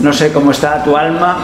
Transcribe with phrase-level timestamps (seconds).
[0.00, 1.38] No sé cómo está tu alma,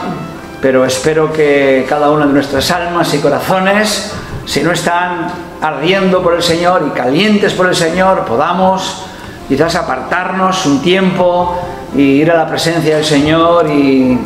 [0.62, 4.12] pero espero que cada una de nuestras almas y corazones,
[4.47, 5.26] si no están
[5.61, 9.06] ardiendo por el Señor y calientes por el Señor, podamos
[9.48, 11.61] quizás apartarnos un tiempo
[11.97, 14.21] y ir a la presencia del Señor y,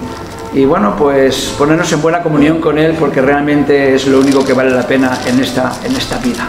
[0.52, 4.52] y bueno, pues ponernos en buena comunión con Él porque realmente es lo único que
[4.52, 6.46] vale la pena en esta, en esta vida.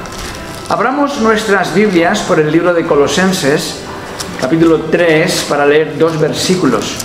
[0.68, 3.84] Abramos nuestras Biblias por el libro de Colosenses,
[4.40, 6.98] capítulo 3, para leer dos versículos.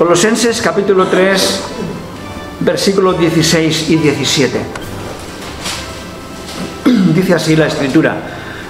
[0.00, 1.60] Colosenses, capítulo 3,
[2.60, 4.60] versículos 16 y 17.
[7.14, 8.16] Dice así la escritura.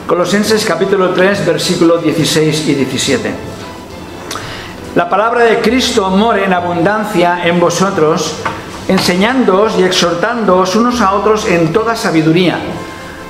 [0.08, 3.34] Colosenses capítulo 3, versículos 16 y 17.
[4.96, 8.38] La palabra de Cristo more en abundancia en vosotros,
[8.88, 12.58] enseñándoos y exhortándoos unos a otros en toda sabiduría,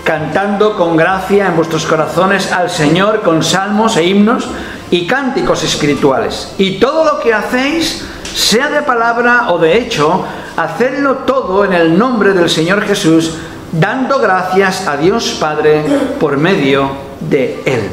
[0.05, 4.49] cantando con gracia en vuestros corazones al Señor con salmos e himnos
[4.91, 6.55] y cánticos espirituales.
[6.59, 10.25] Y todo lo que hacéis, sea de palabra o de hecho,
[10.57, 13.37] hacedlo todo en el nombre del Señor Jesús,
[13.73, 15.85] dando gracias a Dios Padre
[16.19, 17.91] por medio de Él.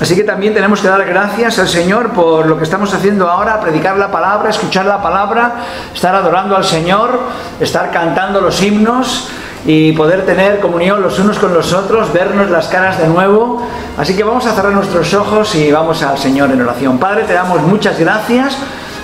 [0.00, 3.60] Así que también tenemos que dar gracias al Señor por lo que estamos haciendo ahora,
[3.60, 5.52] predicar la palabra, escuchar la palabra,
[5.94, 7.20] estar adorando al Señor,
[7.60, 9.28] estar cantando los himnos
[9.64, 13.62] y poder tener comunión los unos con los otros, vernos las caras de nuevo.
[13.96, 16.98] Así que vamos a cerrar nuestros ojos y vamos al Señor en oración.
[16.98, 18.56] Padre, te damos muchas gracias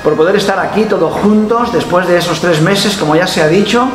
[0.03, 3.49] por poder estar aquí todos juntos después de esos tres meses, como ya se ha
[3.49, 3.89] dicho.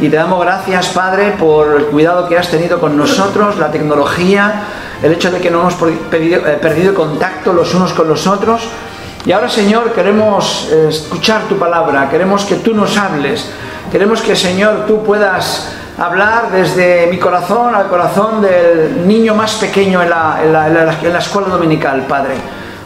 [0.00, 4.64] Y te damos gracias, Padre, por el cuidado que has tenido con nosotros, la tecnología,
[5.02, 5.74] el hecho de que no hemos
[6.12, 8.68] eh, perdido contacto los unos con los otros.
[9.24, 13.48] Y ahora, Señor, queremos eh, escuchar tu palabra, queremos que tú nos hables,
[13.92, 20.02] queremos que, Señor, tú puedas hablar desde mi corazón al corazón del niño más pequeño
[20.02, 22.34] en la, en la escuela dominical, Padre.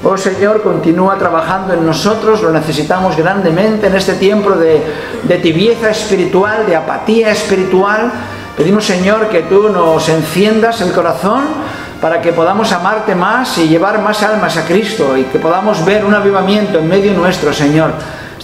[0.05, 6.67] Oh Señor, continúa trabajando en nosotros, lo necesitamos grandemente en este tiempo de, tibieza espiritual,
[6.67, 8.13] de apatía espiritual.
[8.57, 11.45] Pedimos Señor que tú nos enciendas el corazón
[12.01, 16.05] para que podamos amarte más y llevar más almas a Cristo y que podamos ver
[16.05, 17.91] un avivamiento en medio nuestro, Señor.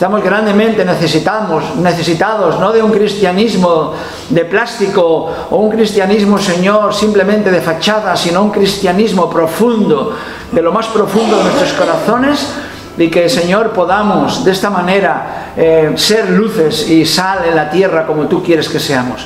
[0.02, 3.94] Estamos grandemente necesitamos, necesitados no de un cristianismo
[4.30, 10.18] de plástico o un cristianismo, Señor, simplemente de fachada, sino un cristianismo profundo,
[10.50, 12.52] de lo más profundo de nuestros corazones
[12.98, 18.04] y que, Señor, podamos de esta manera eh, ser luces y sal en la tierra
[18.04, 19.24] como tú quieres que seamos.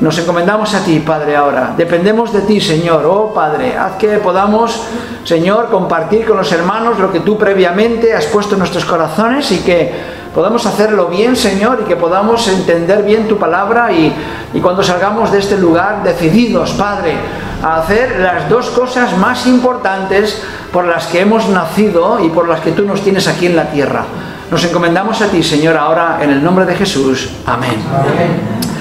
[0.00, 1.74] Nos encomendamos a ti, Padre, ahora.
[1.76, 3.04] Dependemos de ti, Señor.
[3.04, 4.80] Oh, Padre, haz que podamos,
[5.24, 9.58] Señor, compartir con los hermanos lo que tú previamente has puesto en nuestros corazones y
[9.58, 9.92] que
[10.32, 14.14] podamos hacerlo bien, Señor, y que podamos entender bien tu palabra y,
[14.54, 17.14] y cuando salgamos de este lugar decididos, Padre,
[17.60, 20.40] a hacer las dos cosas más importantes
[20.72, 23.64] por las que hemos nacido y por las que tú nos tienes aquí en la
[23.64, 24.04] tierra.
[24.48, 27.30] Nos encomendamos a ti, Señor, ahora en el nombre de Jesús.
[27.44, 27.82] Amén.
[27.92, 28.77] Amén.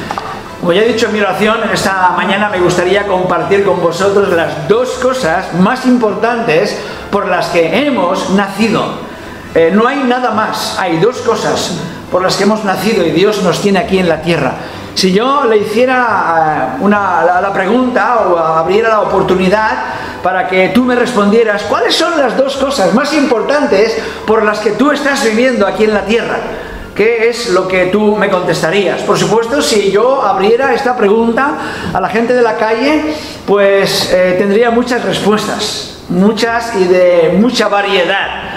[0.68, 4.68] Como ya he dicho en mi oración, esta mañana me gustaría compartir con vosotros las
[4.68, 6.78] dos cosas más importantes
[7.10, 8.84] por las que hemos nacido.
[9.56, 11.80] Eh, no hay nada más, hay dos cosas
[12.12, 14.56] por las que hemos nacido y Dios nos tiene aquí en la tierra.
[14.94, 19.72] Si yo le hiciera eh, una, la, pregunta o abriera la oportunidad
[20.22, 24.72] para que tú me respondieras, ¿cuáles son las dos cosas más importantes por las que
[24.72, 26.40] tú estás viviendo aquí en la tierra?
[26.97, 29.03] ¿Qué es lo que tú me contestarías?
[29.03, 31.56] Por supuesto, si yo abriera esta pregunta
[31.94, 33.13] a la gente de la calle,
[33.46, 38.47] pues eh, tendría muchas respuestas, muchas y de mucha variedad.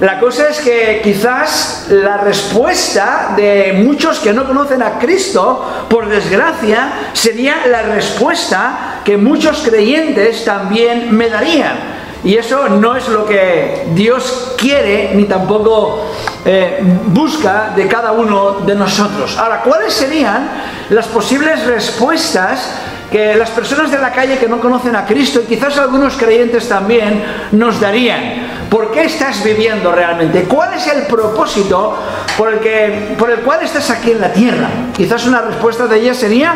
[0.00, 6.08] La cosa es que quizás la respuesta de muchos que no conocen a Cristo, por
[6.08, 11.76] desgracia, sería la respuesta que muchos creyentes también me darían.
[12.24, 16.10] Y eso no es lo que Dios quiere ni tampoco
[16.44, 19.38] eh, busca de cada uno de nosotros.
[19.38, 20.48] Ahora, ¿cuáles serían
[20.90, 22.80] las posibles respuestas
[23.10, 26.68] que las personas de la calle que no conocen a Cristo y quizás algunos creyentes
[26.68, 28.66] también nos darían?
[28.68, 30.44] ¿Por qué estás viviendo realmente?
[30.44, 31.96] ¿Cuál es el propósito
[32.36, 34.68] por el, que, por el cual estás aquí en la tierra?
[34.94, 36.54] Quizás una respuesta de ella sería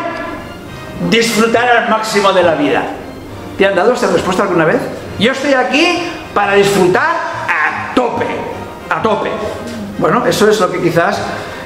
[1.08, 2.82] disfrutar al máximo de la vida.
[3.56, 4.81] ¿Te han dado esta respuesta alguna vez?
[5.19, 6.02] Yo estoy aquí
[6.34, 7.17] para disfrutar
[7.49, 8.26] a tope,
[8.91, 9.31] a tope.
[9.99, 11.21] Bueno, eso es lo que quizás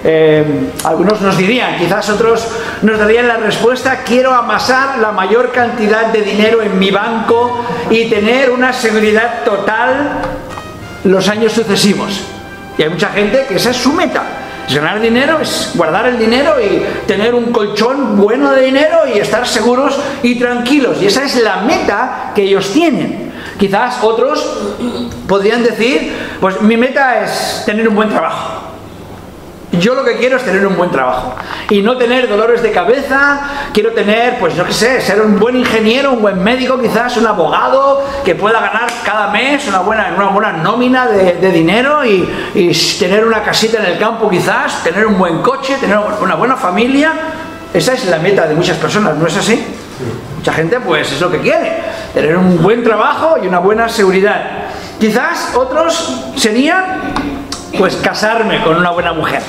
[0.04, 2.48] eh, algunos nos dirían, quizás otros
[2.80, 8.06] nos darían la respuesta, quiero amasar la mayor cantidad de dinero en mi banco y
[8.06, 10.22] tener una seguridad total
[11.04, 12.22] los años sucesivos.
[12.78, 14.22] Y hay mucha gente que esa es su meta.
[14.66, 19.18] Es ganar dinero, es guardar el dinero y tener un colchón bueno de dinero y
[19.18, 21.02] estar seguros y tranquilos.
[21.02, 23.21] Y esa es la meta que ellos tienen.
[23.62, 24.44] Quizás otros
[25.28, 28.60] podrían decir, Pues mi meta es tener un buen trabajo.
[29.78, 31.36] Yo lo que quiero es tener un buen trabajo
[31.70, 33.68] y no tener dolores de cabeza.
[33.72, 37.26] Quiero tener, pues yo qué sé, ser un buen ingeniero, un buen médico, quizás un
[37.28, 42.28] abogado que pueda ganar cada mes una buena, una buena nómina de, dinero y,
[42.98, 47.12] tener una casita en el campo, quizás, tener un buen coche, tener una buena familia.
[47.72, 49.64] Esa es la meta de muchas personas, ¿no es así?
[50.36, 54.42] Mucha gente, pues es lo que quiere, tener un buen trabajo y una buena seguridad.
[54.98, 57.00] Quizás otros serían,
[57.76, 59.42] pues casarme con una buena mujer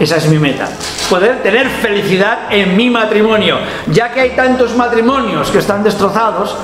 [0.00, 0.68] esa es mi meta.
[1.08, 3.58] Poder tener felicidad en mi matrimonio.
[3.86, 6.56] Ya que hay tantos matrimonios que están destrozados,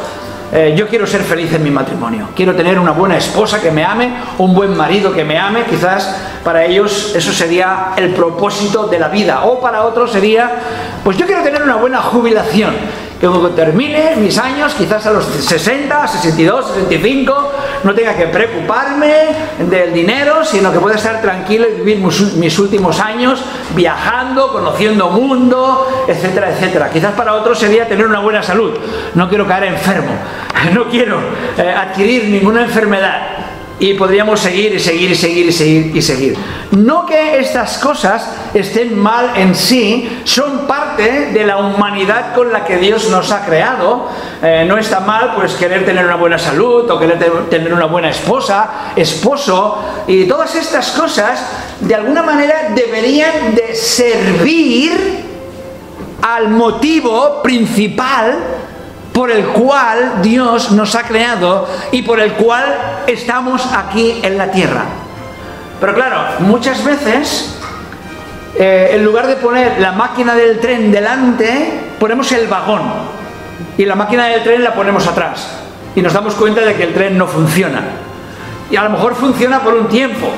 [0.52, 2.30] eh, yo quiero ser feliz en mi matrimonio.
[2.34, 5.62] Quiero tener una buena esposa que me ame, un buen marido que me ame.
[5.64, 9.44] Quizás para ellos eso sería el propósito de la vida.
[9.44, 10.50] O para otros sería,
[11.04, 12.74] pues yo quiero tener una buena jubilación
[13.20, 17.52] que cuando termine mis años, quizás a los 60, 62, 65,
[17.84, 19.12] no tenga que preocuparme
[19.58, 23.44] del dinero, sino que pueda estar tranquilo y vivir mis últimos años
[23.74, 26.90] viajando, conociendo mundo, etcétera, etcétera.
[26.90, 28.78] Quizás para otros sería tener una buena salud.
[29.14, 30.12] No quiero caer enfermo,
[30.74, 31.20] no quiero
[31.58, 33.36] eh, adquirir ninguna enfermedad.
[33.78, 36.36] Y podríamos seguir y seguir y seguir y seguir y seguir.
[36.72, 42.64] No que estas cosas estén mal en sí, son parte de la humanidad con la
[42.64, 44.08] que Dios nos ha creado.
[44.42, 48.10] Eh, no está mal pues querer tener una buena salud o querer tener una buena
[48.10, 49.78] esposa, esposo.
[50.06, 51.42] Y todas estas cosas
[51.80, 55.24] de alguna manera deberían de servir
[56.22, 58.38] al motivo principal
[59.12, 64.50] por el cual Dios nos ha creado y por el cual estamos aquí en la
[64.50, 64.84] tierra.
[65.80, 67.58] Pero claro, muchas veces,
[68.62, 72.82] eh, en lugar de poner la máquina del tren delante, ponemos el vagón
[73.78, 75.48] y la máquina del tren la ponemos atrás
[75.94, 77.80] y nos damos cuenta de que el tren no funciona.
[78.70, 80.28] Y a lo mejor funciona por un tiempo,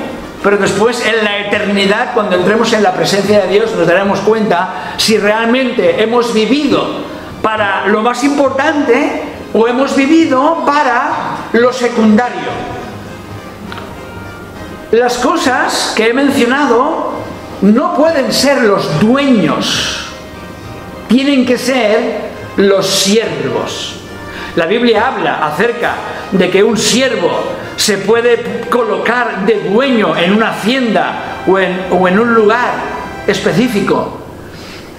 [0.41, 4.93] pero después en la eternidad, cuando entremos en la presencia de Dios, nos daremos cuenta
[4.95, 7.01] si realmente hemos vivido
[7.41, 9.21] para lo más importante
[9.53, 11.09] o hemos vivido para
[11.51, 12.53] lo secundario.
[14.91, 17.12] Las cosas que he mencionado
[17.63, 20.09] no pueden ser los dueños,
[21.07, 21.97] tienen que ser
[22.57, 24.01] los siervos.
[24.57, 25.95] La Biblia habla acerca
[26.31, 27.31] de que un siervo
[27.77, 32.73] se puede colocar de dueño en una hacienda o en, un lugar
[33.25, 34.19] específico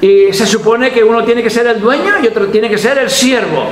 [0.00, 2.96] y se supone que uno tiene que ser el dueño y otro tiene que ser
[2.96, 3.66] el siervo.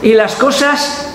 [0.00, 1.12] Y las cosas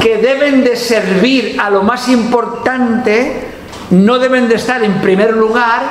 [0.00, 3.48] que deben de servir a lo más importante
[3.90, 5.82] no deben de estar en primer lugar,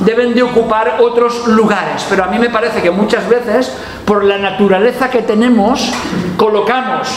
[0.00, 2.06] deben de ocupar otros lugares.
[2.08, 3.72] Pero a mí me parece que muchas veces,
[4.04, 5.92] por la naturaleza que tenemos,
[6.36, 7.08] colocamos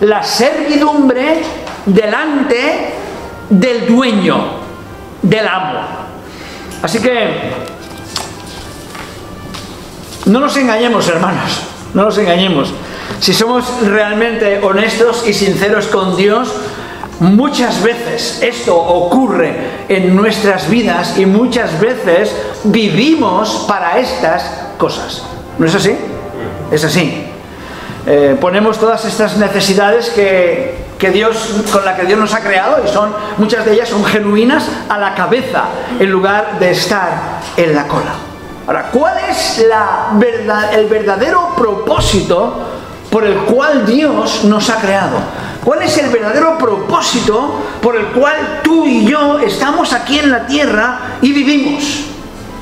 [0.00, 1.42] la servidumbre
[1.86, 2.92] delante
[3.50, 4.36] del dueño,
[5.22, 5.80] del amo.
[6.82, 7.52] Así que
[10.26, 11.62] no nos engañemos, hermanos,
[11.92, 12.72] no nos engañemos.
[13.20, 16.52] Si somos realmente honestos y sinceros con Dios,
[17.24, 19.54] muchas veces esto ocurre
[19.88, 22.34] en nuestras vidas y muchas veces
[22.64, 25.22] vivimos para estas cosas.
[25.58, 25.96] ¿No es así?
[26.70, 27.24] Es así.
[28.06, 32.82] Eh, ponemos todas estas necesidades que, que Dios, con las que Dios nos ha creado
[32.84, 35.64] y son muchas de ellas son genuinas a la cabeza
[35.98, 38.14] en lugar de estar en la cola.
[38.66, 42.54] Ahora, ¿cuál es la verdad, el verdadero propósito
[43.10, 45.16] por el cual Dios nos ha creado?
[45.64, 50.46] ¿Cuál es el verdadero propósito por el cual tú y yo estamos aquí en la
[50.46, 52.04] tierra y vivimos?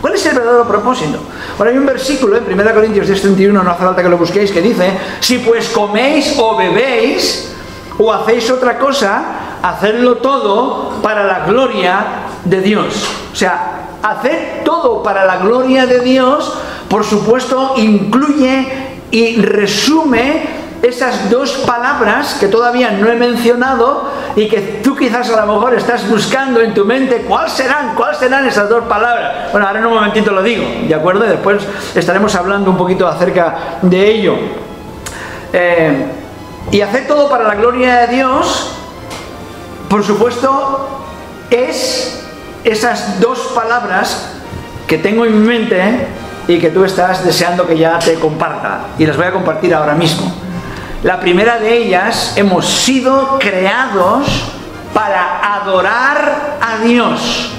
[0.00, 1.18] ¿Cuál es el verdadero propósito?
[1.58, 4.62] Ahora hay un versículo en 1 Corintios 10:31, no hace falta que lo busquéis, que
[4.62, 7.52] dice, si pues coméis o bebéis
[7.98, 9.22] o hacéis otra cosa,
[9.62, 12.04] hacedlo todo para la gloria
[12.44, 13.04] de Dios.
[13.32, 16.52] O sea, hacer todo para la gloria de Dios,
[16.88, 24.80] por supuesto, incluye y resume esas dos palabras que todavía no he mencionado y que
[24.82, 28.68] tú quizás a lo mejor estás buscando en tu mente cuáles serán, cuáles serán esas
[28.68, 29.52] dos palabras.
[29.52, 31.24] Bueno, ahora en un momentito lo digo, ¿de acuerdo?
[31.24, 31.62] después
[31.94, 34.34] estaremos hablando un poquito acerca de ello.
[35.52, 36.06] Eh,
[36.72, 38.72] y hacer todo para la gloria de Dios,
[39.88, 41.04] por supuesto,
[41.50, 42.24] es
[42.64, 44.32] esas dos palabras
[44.88, 46.06] que tengo en mi mente
[46.48, 48.80] y que tú estás deseando que ya te comparta.
[48.98, 50.41] Y las voy a compartir ahora mismo.
[51.02, 54.26] La primera de ellas, hemos sido creados
[54.94, 57.50] para adorar a Dios.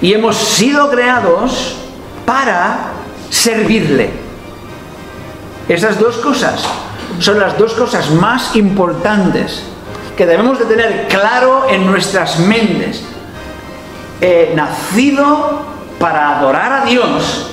[0.00, 1.76] Y hemos sido creados
[2.24, 2.92] para
[3.30, 4.10] servirle.
[5.68, 6.62] Esas dos cosas
[7.18, 9.64] son las dos cosas más importantes
[10.16, 13.02] que debemos de tener claro en nuestras mentes.
[14.20, 15.62] He nacido
[15.98, 17.50] para adorar a Dios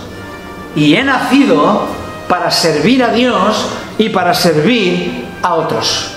[0.75, 3.67] y he nacido para servir a Dios
[3.97, 6.15] y para servir a otros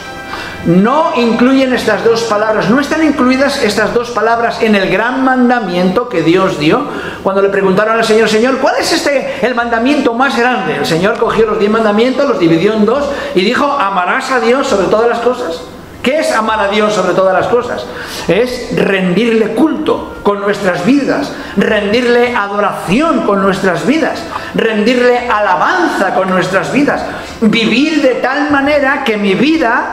[0.66, 6.08] no incluyen estas dos palabras, no están incluidas estas dos palabras en el gran mandamiento
[6.08, 6.84] que Dios dio.
[7.22, 10.76] Cuando le preguntaron al Señor, Señor, ¿cuál es este el mandamiento más grande?
[10.76, 14.66] El Señor cogió los diez mandamientos, los dividió en dos y dijo, amarás a Dios
[14.66, 15.62] sobre todas las cosas.
[16.02, 17.84] ¿Qué es amar a Dios sobre todas las cosas?
[18.28, 24.22] Es rendirle culto con nuestras vidas, rendirle adoración con nuestras vidas,
[24.54, 27.02] rendirle alabanza con nuestras vidas,
[27.40, 29.84] vivir de tal manera que mi vida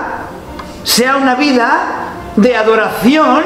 [0.83, 1.79] sea una vida
[2.35, 3.43] de adoración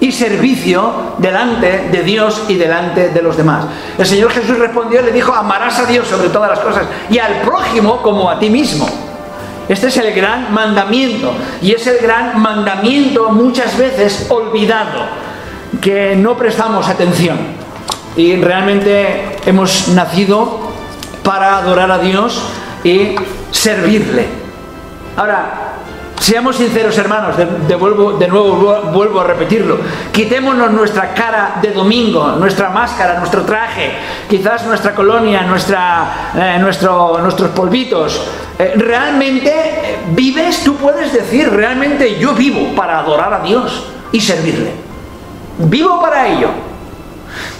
[0.00, 3.64] y servicio delante de Dios y delante de los demás.
[3.96, 7.18] El Señor Jesús respondió y le dijo, amarás a Dios sobre todas las cosas y
[7.18, 9.07] al prójimo como a ti mismo.
[9.68, 15.06] Este es el gran mandamiento y es el gran mandamiento muchas veces olvidado,
[15.82, 17.36] que no prestamos atención.
[18.16, 20.72] Y realmente hemos nacido
[21.22, 22.40] para adorar a Dios
[22.82, 23.14] y
[23.50, 24.26] servirle.
[25.16, 25.74] Ahora,
[26.20, 29.78] Seamos sinceros, hermanos, de, de nuevo vuelvo a repetirlo.
[30.12, 33.92] Quitémonos nuestra cara de domingo, nuestra máscara, nuestro traje,
[34.28, 38.20] quizás nuestra colonia, nuestra, eh, nuestro, nuestros polvitos.
[38.58, 40.64] Eh, ¿Realmente vives?
[40.64, 44.72] Tú puedes decir, realmente yo vivo para adorar a Dios y servirle.
[45.58, 46.48] Vivo para ello.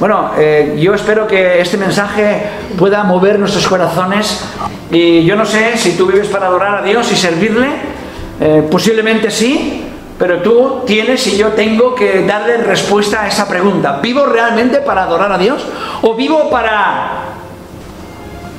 [0.00, 2.42] Bueno, eh, yo espero que este mensaje
[2.76, 4.44] pueda mover nuestros corazones
[4.90, 7.97] y yo no sé si tú vives para adorar a Dios y servirle
[8.40, 9.84] eh, posiblemente sí,
[10.18, 14.00] pero tú tienes y yo tengo que darle respuesta a esa pregunta.
[14.02, 15.64] ¿Vivo realmente para adorar a Dios?
[16.02, 17.10] ¿O vivo para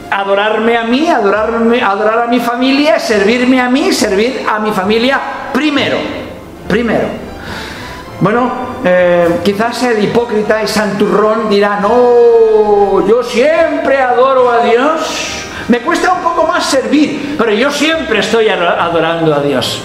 [0.09, 5.19] adorarme a mí, adorarme, adorar a mi familia, servirme a mí, servir a mi familia
[5.53, 5.98] primero?
[6.67, 7.07] Primero.
[8.21, 8.51] Bueno,
[8.83, 15.38] eh, quizás el hipócrita y santurrón dirá, no, yo siempre adoro a Dios
[15.69, 19.81] me cuesta un poco más servir, pero yo siempre estoy adorando a Dios.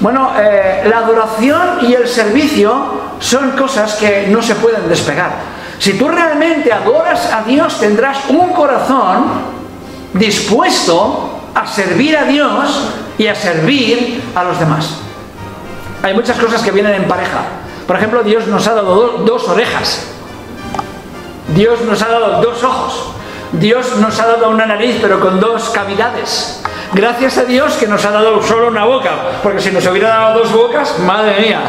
[0.00, 2.72] Bueno, eh, la adoración y el servicio
[3.18, 5.32] son cosas que no se pueden despegar.
[5.78, 9.24] Si tú realmente adoras a Dios, tendrás un corazón
[10.12, 14.98] dispuesto a servir a Dios y a servir a los demás.
[16.02, 17.40] Hay muchas cosas que vienen en pareja.
[17.86, 20.06] Por ejemplo, Dios nos ha dado dos orejas.
[21.54, 23.16] Dios nos ha dado dos ojos.
[23.52, 26.62] Dios nos ha dado una nariz, pero con dos cavidades.
[26.92, 29.10] Gracias a Dios que nos ha dado solo una boca,
[29.42, 31.60] porque si nos hubiera dado dos bocas, madre mía,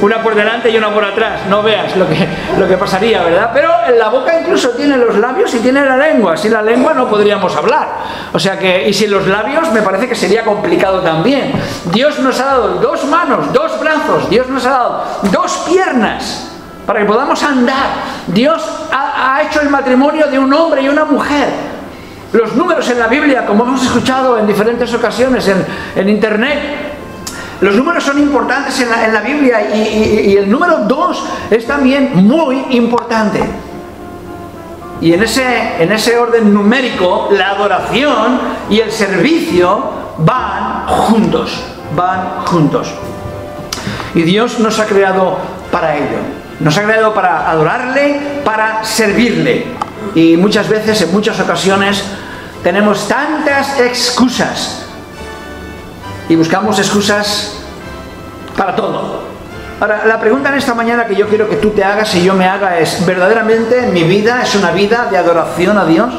[0.00, 3.50] una por delante y una por atrás, no veas lo que, lo que pasaría, ¿verdad?
[3.54, 7.08] Pero la boca incluso tiene los labios y tiene la lengua, sin la lengua no
[7.08, 7.88] podríamos hablar.
[8.32, 11.52] O sea que, y sin los labios me parece que sería complicado también.
[11.86, 16.49] Dios nos ha dado dos manos, dos brazos, Dios nos ha dado dos piernas
[16.86, 17.86] para que podamos andar.
[18.26, 21.48] Dios ha, hecho el matrimonio de un hombre y una mujer.
[22.32, 25.50] Los números en la Biblia, como hemos escuchado en diferentes ocasiones
[25.96, 26.58] en, Internet,
[27.60, 33.42] los números son importantes en la, Biblia y, el número dos es también muy importante.
[35.00, 39.82] Y en ese, en ese orden numérico, la adoración y el servicio
[40.18, 41.62] van juntos,
[41.96, 42.92] van juntos.
[44.14, 45.38] Y Dios nos ha creado
[45.70, 46.39] para ello.
[46.60, 49.66] Nos ha creado para adorarle, para servirle.
[50.14, 52.04] Y muchas veces, en muchas ocasiones,
[52.62, 54.84] tenemos tantas excusas.
[56.28, 57.54] Y buscamos excusas
[58.56, 59.30] para todo.
[59.80, 62.34] Ahora, la pregunta en esta mañana que yo quiero que tú te hagas y yo
[62.34, 66.12] me haga es, ¿verdaderamente mi vida es una vida de adoración a Dios?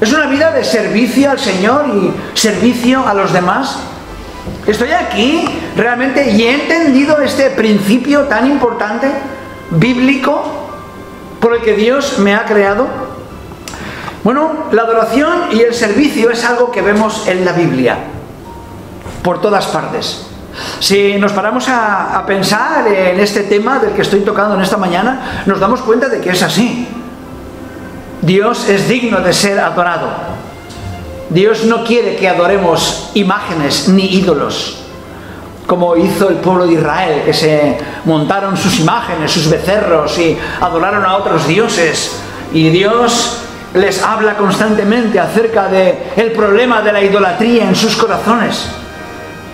[0.00, 3.78] ¿Es una vida de servicio al Señor y servicio a los demás?
[4.64, 9.08] Estoy aquí realmente y he entendido este principio tan importante
[9.70, 10.42] bíblico
[11.40, 12.86] por el que Dios me ha creado?
[14.24, 17.98] Bueno, la adoración y el servicio es algo que vemos en la Biblia,
[19.22, 20.26] por todas partes.
[20.80, 25.44] Si nos paramos a, pensar en este tema del que estoy tocando en esta mañana,
[25.46, 26.88] nos damos cuenta de que es así.
[28.22, 30.08] Dios es digno de ser adorado.
[31.30, 34.87] Dios no quiere que adoremos imágenes ni ídolos
[35.68, 41.04] como hizo el pueblo de Israel, que se montaron sus imágenes, sus becerros y adoraron
[41.04, 42.16] a otros dioses.
[42.54, 43.42] Y Dios
[43.74, 48.66] les habla constantemente acerca del el problema de la idolatría en sus corazones.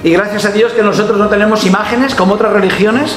[0.05, 3.17] Y gracias a Dios que nosotros no tenemos imágenes como otras religiones,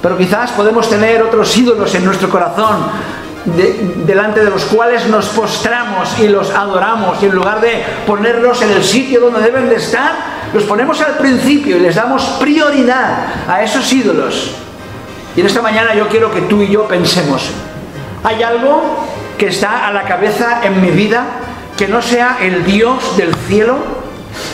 [0.00, 2.86] pero quizás podemos tener otros ídolos en nuestro corazón,
[4.06, 8.70] delante de los cuales nos postramos y los adoramos, y en lugar de ponerlos en
[8.70, 13.62] el sitio donde deben de estar, los ponemos al principio y les damos prioridad a
[13.62, 14.52] esos ídolos.
[15.36, 17.50] Y en esta mañana yo quiero que tú y yo pensemos,
[18.24, 21.24] ¿hay algo que está a la cabeza en mi vida
[21.76, 23.78] que no sea el Dios del cielo?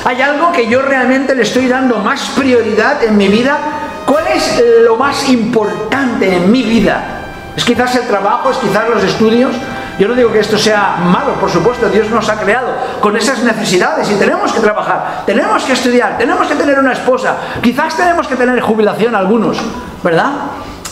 [0.04, 3.58] ¿Hay algo que yo realmente le estoy dando más prioridad en mi vida?
[4.04, 7.22] ¿Cuál es lo más importante en mi vida?
[7.56, 8.50] ¿Es quizás el trabajo?
[8.50, 9.52] ¿Es quizás los estudios?
[9.98, 12.68] Yo no digo que esto sea malo, por supuesto, Dios nos ha creado
[13.00, 17.36] con esas necesidades y tenemos que trabajar, tenemos que estudiar, tenemos que tener una esposa,
[17.62, 19.58] quizás tenemos que tener jubilación algunos,
[20.02, 20.32] ¿verdad?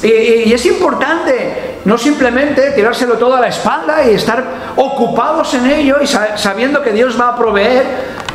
[0.02, 4.44] Y, es importante no simplemente tirárselo todo a la espalda y estar
[4.76, 7.85] ocupados en ello y sabiendo que Dios va a proveer,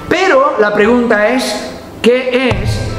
[0.09, 1.71] pero la pregunta es,
[2.01, 2.96] ¿qué es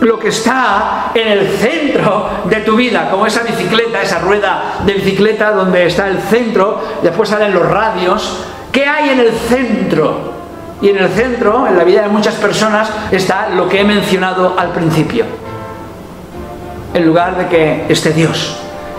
[0.00, 4.94] lo que está en el centro de tu vida, como esa bicicleta, esa rueda de
[4.94, 8.44] bicicleta donde está el centro, después salen los radios.
[8.72, 10.34] ¿Qué hay en el centro?
[10.82, 14.54] Y en el centro, en la vida de muchas personas, está lo que he mencionado
[14.58, 15.24] al principio.
[16.92, 18.56] En lugar de que esté Dios,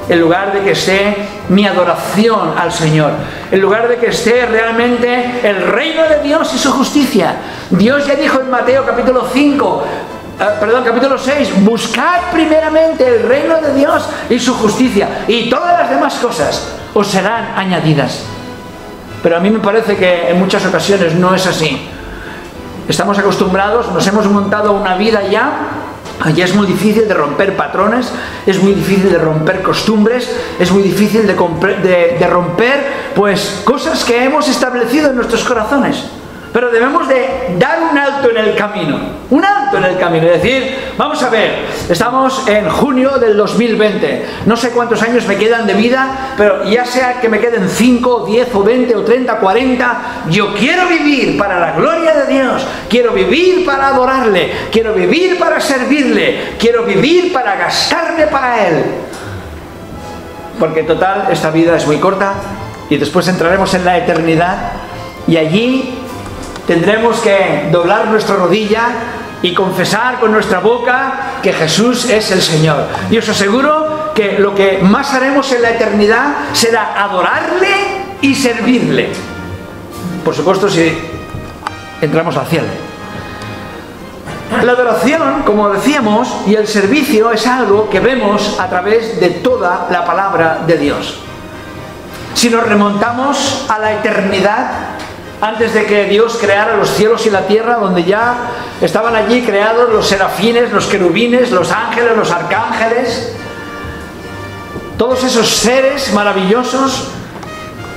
[0.10, 1.16] en lugar de que esté
[1.50, 3.12] mi adoración al Señor,
[3.52, 7.36] en lugar de que esté realmente el reino de Dios y su justicia.
[7.70, 9.84] Dios ya dijo en Mateo capítulo 5,
[10.38, 15.80] Ah, perdón, capítulo 6, buscad primeramente el reino de Dios y su justicia y todas
[15.80, 18.24] las demás cosas os serán añadidas.
[19.24, 21.88] Pero a mí me parece que en muchas ocasiones no es así.
[22.88, 25.52] Estamos acostumbrados, nos hemos montado una vida ya
[26.22, 28.10] Allí es muy difícil de romper patrones,
[28.46, 34.24] es muy difícil de romper costumbres, es muy difícil de, de, romper pues cosas que
[34.24, 36.06] hemos establecido en nuestros corazones
[36.56, 38.98] pero debemos de dar un alto en el camino,
[39.30, 44.26] un alto en el camino, es decir, vamos a ver, estamos en junio del 2020,
[44.46, 48.26] no sé cuántos años me quedan de vida, pero ya sea que me queden 5,
[48.26, 49.98] 10 o 20 o 30, 40,
[50.30, 55.60] yo quiero vivir para la gloria de Dios, quiero vivir para adorarle, quiero vivir para
[55.60, 58.84] servirle, quiero vivir para gastarme para Él.
[60.58, 62.32] Porque total, esta vida es muy corta
[62.90, 64.72] y después entraremos en la eternidad
[65.28, 66.05] y allí
[66.68, 68.88] tendremos que doblar nuestra rodilla
[69.42, 72.88] y confesar con nuestra boca que Jesús es el Señor.
[73.12, 77.68] Y os aseguro que lo que más haremos en la eternidad será adorarle
[78.22, 79.10] y servirle.
[80.24, 80.98] Por supuesto, si
[82.02, 82.68] entramos al cielo.
[84.64, 89.88] La adoración, como decíamos, y el servicio es algo que vemos a través de toda
[89.92, 91.20] la palabra de Dios.
[92.34, 94.95] Si nos remontamos a la eternidad,
[95.42, 98.36] antes de que Dios creara los cielos y la tierra, donde ya
[98.82, 103.36] estaban allí creados los serafines, los querubines, los ángeles, los arcángeles,
[104.98, 107.10] todos esos seres maravillosos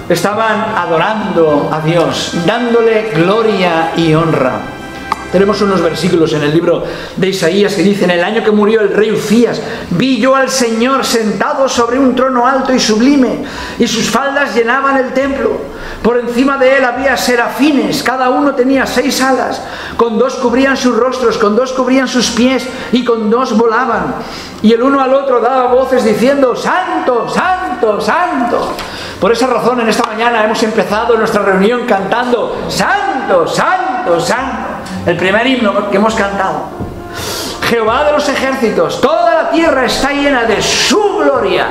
[0.09, 4.78] estaban adorando a Dios, dándole gloria y honra.
[5.33, 6.85] Tenemos unos versículos en el libro
[7.17, 9.61] de Isaías que dicen, el año que murió el rey Ufías,
[9.91, 13.45] vi yo al Señor sentado sobre un trono alto y sublime,
[13.79, 15.51] y sus faldas llenaban el templo.
[16.03, 19.61] Por encima de él había serafines, cada uno tenía seis alas,
[19.99, 24.15] con dos cubrían sus rostros, con dos cubrían sus pies, y con dos volaban.
[24.63, 28.73] Y el uno al otro daba voces diciendo, Santo, Santo, Santo.
[29.21, 34.68] Por esa razón en esta mañana hemos empezado nuestra reunión cantando, Santo, Santo, Santo
[35.07, 36.65] el primer himno que hemos cantado.
[37.69, 41.67] Jehová de los ejércitos, toda la tierra está llena de su gloria.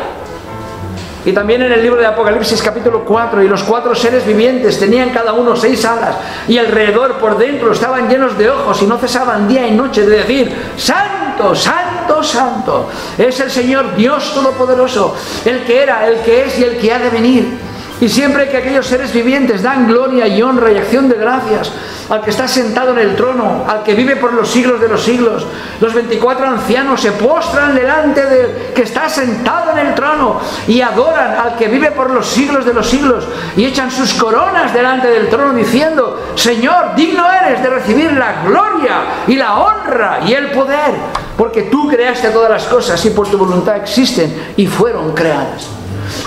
[1.26, 5.10] Y también en el libro de Apocalipsis capítulo 4, y los cuatro seres vivientes tenían
[5.10, 6.16] cada uno seis alas,
[6.48, 10.18] y alrededor por dentro estaban llenos de ojos y no cesaban día y noche de
[10.18, 16.60] decir, Santo, Santo, Santo, es el Señor Dios Todopoderoso, el que era, el que es
[16.60, 17.67] y el que ha de venir.
[18.00, 21.72] Y siempre que aquellos seres vivientes dan gloria y honra y acción de gracias
[22.10, 25.04] al que está sentado en el trono, al que vive por los siglos de los
[25.04, 25.46] siglos,
[25.82, 31.36] los 24 ancianos se postran delante del que está sentado en el trono y adoran
[31.40, 35.28] al que vive por los siglos de los siglos y echan sus coronas delante del
[35.28, 40.94] trono diciendo, Señor, digno eres de recibir la gloria y la honra y el poder,
[41.36, 45.77] porque tú creaste todas las cosas y por tu voluntad existen y fueron creadas.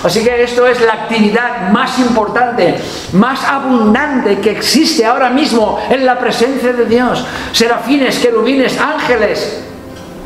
[0.03, 2.79] Así que esto es la actividad más importante,
[3.13, 7.25] más abundante que existe ahora mismo en la presencia de Dios.
[7.51, 9.63] Serafines, querubines, ángeles,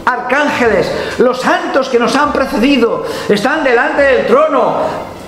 [0.05, 4.75] arcángeles, los santos que nos han precedido, están delante del trono.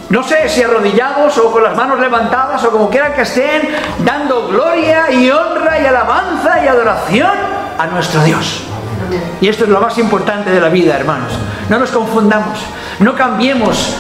[0.09, 4.47] No sé si arrodillados o con las manos levantadas o como quieran que estén, dando
[4.47, 7.33] gloria y honra y alabanza y adoración
[7.77, 8.63] a nuestro Dios.
[9.41, 11.33] Y esto es lo más importante de la vida, hermanos.
[11.69, 12.59] No nos confundamos,
[12.99, 13.95] no cambiemos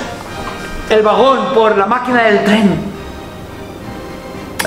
[0.89, 2.97] el vagón por la máquina del tren.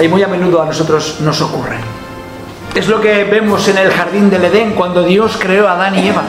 [0.01, 1.77] Y muy a menudo a nosotros nos ocurre.
[2.75, 6.09] Es lo que vemos en el jardín del Edén cuando Dios creó a Adán y
[6.09, 6.23] Eva.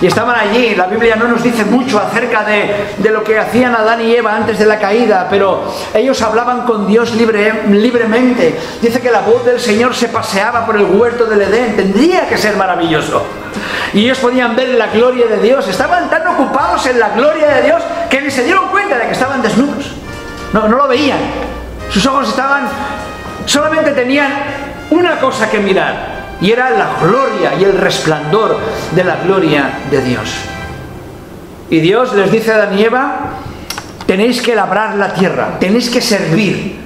[0.00, 4.00] Y estaban allí, la Biblia no nos dice mucho acerca de, lo que hacían Adán
[4.00, 8.58] y Eva antes de la caída, pero ellos hablaban con Dios libre, libremente.
[8.80, 12.36] Dice que la voz del Señor se paseaba por el huerto del Edén, tendría que
[12.36, 13.24] ser maravilloso.
[13.92, 17.62] Y ellos podían ver la gloria de Dios, estaban tan ocupados en la gloria de
[17.62, 19.92] Dios que ni se dieron cuenta de que estaban desnudos.
[20.52, 21.18] No, no lo veían.
[21.90, 22.68] Sus ojos estaban,
[23.46, 24.32] solamente tenían
[24.90, 28.58] una cosa que mirar, y era la gloria y el resplandor
[28.92, 30.30] de la gloria de Dios.
[31.70, 32.86] Y Dios les dice a Adán y
[34.06, 36.78] tenéis que labrar la tierra, tenéis que servir,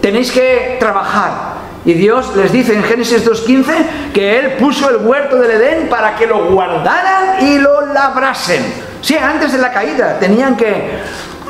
[0.00, 1.50] tenéis que trabajar.
[1.84, 6.14] Y Dios les dice en Génesis 2.15 que Él puso el huerto del Edén para
[6.14, 8.62] que lo guardaran y lo labrasen.
[9.00, 10.90] Sí, antes de la caída tenían que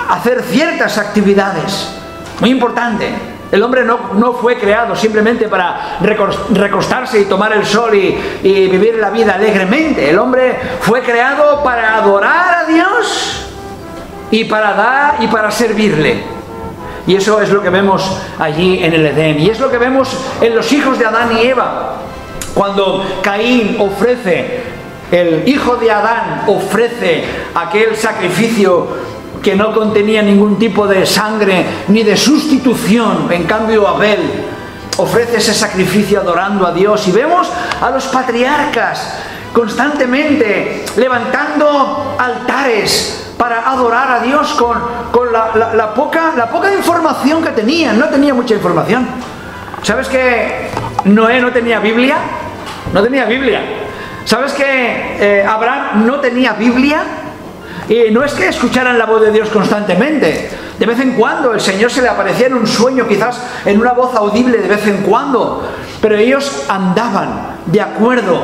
[0.09, 1.89] hacer ciertas actividades.
[2.41, 3.30] Muy importante.
[3.53, 5.99] El hombre no, fue creado simplemente para
[6.53, 10.09] recostarse y tomar el sol y, y, vivir la vida alegremente.
[10.09, 13.49] El hombre fue creado para adorar a Dios
[14.31, 16.23] y para dar y para servirle.
[17.07, 19.41] Y eso es lo que vemos allí en el Edén.
[19.41, 21.97] Y es lo que vemos en los hijos de Adán y Eva.
[22.55, 24.63] Cuando Caín ofrece,
[25.11, 28.87] el hijo de Adán ofrece aquel sacrificio
[29.43, 33.29] que no contenía ningún tipo de sangre ni de sustitución.
[33.31, 34.19] En cambio, Abel
[34.97, 37.07] ofrece ese sacrificio adorando a Dios.
[37.09, 37.49] Y vemos
[37.81, 39.19] a los patriarcas
[39.53, 47.99] constantemente levantando altares para adorar a Dios con, la, poca, la poca información que tenían.
[47.99, 49.07] No tenía mucha información.
[49.83, 50.69] ¿Sabes que
[51.05, 52.17] Noé no tenía Biblia?
[52.93, 53.63] No tenía Biblia.
[54.27, 57.03] ¿Sabes que eh, Abraham no tenía Biblia?
[57.91, 60.49] Y no es que escucharan la voz de Dios constantemente.
[60.79, 63.95] De vez en cuando el Señor se le aparecía en un sueño, quizás en una
[63.95, 65.69] voz audible de vez en cuando.
[66.01, 68.43] Pero ellos andaban de acuerdo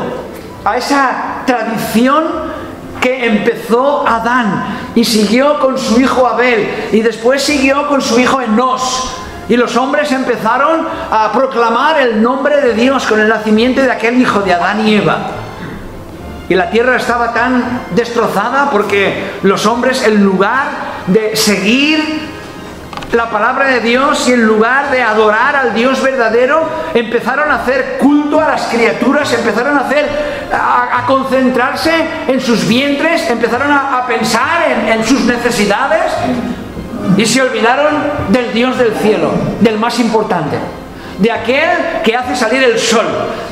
[0.65, 2.25] a esa tradición
[3.01, 8.41] que empezó Adán y siguió con su hijo Abel y después siguió con su hijo
[8.41, 9.17] Enos.
[9.49, 14.21] Y los hombres empezaron a proclamar el nombre de Dios con el nacimiento de aquel
[14.21, 15.46] hijo de Adán y Eva.
[16.49, 20.69] Y la tierra estaba tan destrozada porque los hombres, en lugar
[21.09, 22.37] de seguir
[23.13, 26.63] la palabra de Dios y en lugar de adorar al Dios verdadero,
[26.95, 30.09] empezaron a hacer culto a las criaturas, empezaron a hacer,
[30.53, 31.93] a, concentrarse
[32.29, 36.13] en sus vientres, empezaron a, pensar en, en sus necesidades
[37.17, 37.95] y se olvidaron
[38.29, 39.31] del Dios del cielo,
[39.61, 40.59] del más importante
[41.19, 43.07] de aquel que hace salir el sol,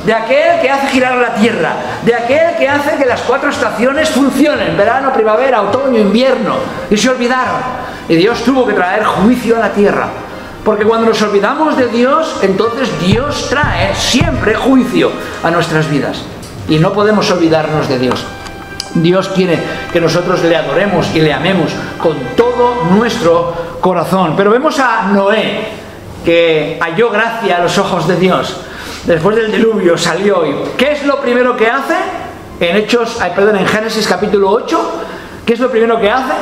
[0.05, 1.73] de aquel que hace girar la tierra,
[2.03, 6.57] de aquel que hace que las cuatro estaciones funcionen, verano, primavera, otoño, invierno,
[6.89, 7.61] y se olvidaron.
[8.07, 10.07] Y Dios tuvo que traer juicio a la tierra.
[10.63, 15.11] Porque cuando nos olvidamos de Dios, entonces Dios trae siempre juicio
[15.43, 16.23] a nuestras vidas.
[16.67, 18.25] Y no podemos olvidarnos de Dios.
[18.95, 19.59] Dios quiere
[19.91, 24.33] que nosotros le adoremos y le amemos con todo nuestro corazón.
[24.35, 25.67] Pero vemos a Noé,
[26.25, 28.59] que halló gracia a los ojos de Dios.
[29.05, 31.95] Después del diluvio salió y ¿qué es lo primero que hace?
[32.59, 35.01] En Hechos, perdón, en Génesis capítulo 8,
[35.45, 36.33] ¿qué es lo primero que hace?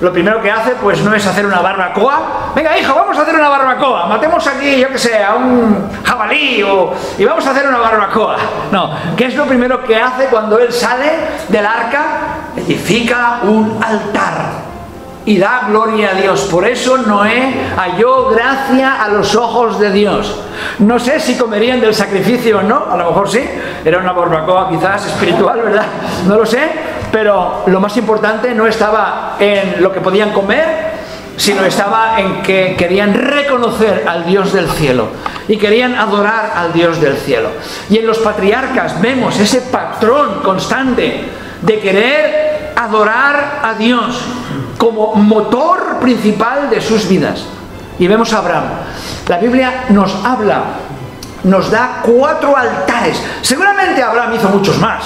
[0.00, 2.52] Lo primero que hace pues no es hacer una barbacoa.
[2.54, 4.06] Venga, hijo, vamos a hacer una barbacoa.
[4.06, 8.36] Matemos aquí, yo que sé, a un jabalí o, y vamos a hacer una barbacoa.
[8.72, 11.10] No, ¿qué es lo primero que hace cuando él sale
[11.48, 12.02] del arca?
[12.56, 14.61] Edifica un altar
[15.24, 16.42] y da gloria a Dios.
[16.50, 20.40] Por eso Noé halló gracia a los ojos de Dios.
[20.80, 23.40] No sé si comerían del sacrificio o no, a lo mejor sí,
[23.84, 25.86] era una barbacoa quizás espiritual, ¿verdad?
[26.26, 26.68] No lo sé,
[27.10, 30.92] pero lo más importante no estaba en lo que podían comer,
[31.36, 35.08] sino estaba en que querían reconocer al Dios del cielo
[35.48, 37.48] y querían adorar al Dios del cielo.
[37.90, 41.24] Y en los patriarcas vemos ese patrón constante
[41.62, 44.24] de querer adorar a Dios
[44.82, 47.44] como motor principal de sus vidas.
[48.00, 48.64] Y vemos a Abraham.
[49.28, 50.64] La Biblia nos habla,
[51.44, 53.22] nos da cuatro altares.
[53.42, 55.04] Seguramente Abraham hizo muchos más,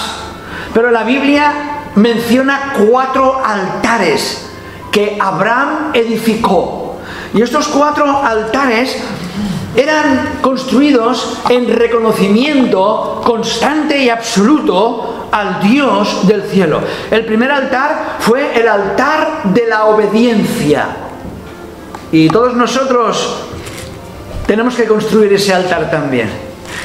[0.72, 1.52] pero la Biblia
[1.94, 4.50] menciona cuatro altares
[4.90, 6.96] que Abraham edificó.
[7.34, 8.96] Y estos cuatro altares
[9.76, 16.80] eran construidos en reconocimiento constante y absoluto al Dios del cielo.
[17.10, 20.86] El primer altar fue el altar de la obediencia.
[22.10, 23.42] Y todos nosotros
[24.46, 26.30] tenemos que construir ese altar también.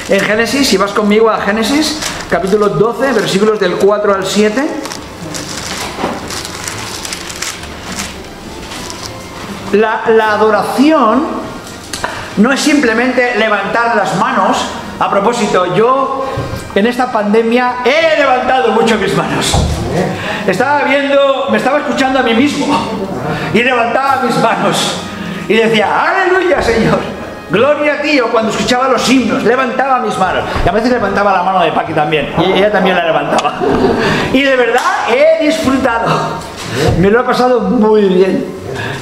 [0.08, 4.68] En Génesis, si vas conmigo a Génesis, capítulo 12, versículos del 4 al 7.
[9.72, 11.41] La, la adoración
[12.36, 14.56] no es simplemente levantar las manos
[14.98, 16.26] A propósito, yo
[16.74, 19.52] en esta pandemia he levantado mucho mis manos.
[20.46, 22.66] Estaba viendo, me estaba escuchando a mí mismo
[23.52, 25.02] y levantaba mis manos
[25.48, 27.00] y decía, aleluya Señor,
[27.50, 28.20] gloria a ti.
[28.30, 30.44] Cuando escuchaba los himnos, levantaba mis manos.
[30.64, 33.54] Y a veces levantaba la mano de Paqui también, y ella también la levantaba.
[34.32, 36.51] Y de verdad he disfrutado.
[36.98, 38.46] Me lo he pasado muy bien.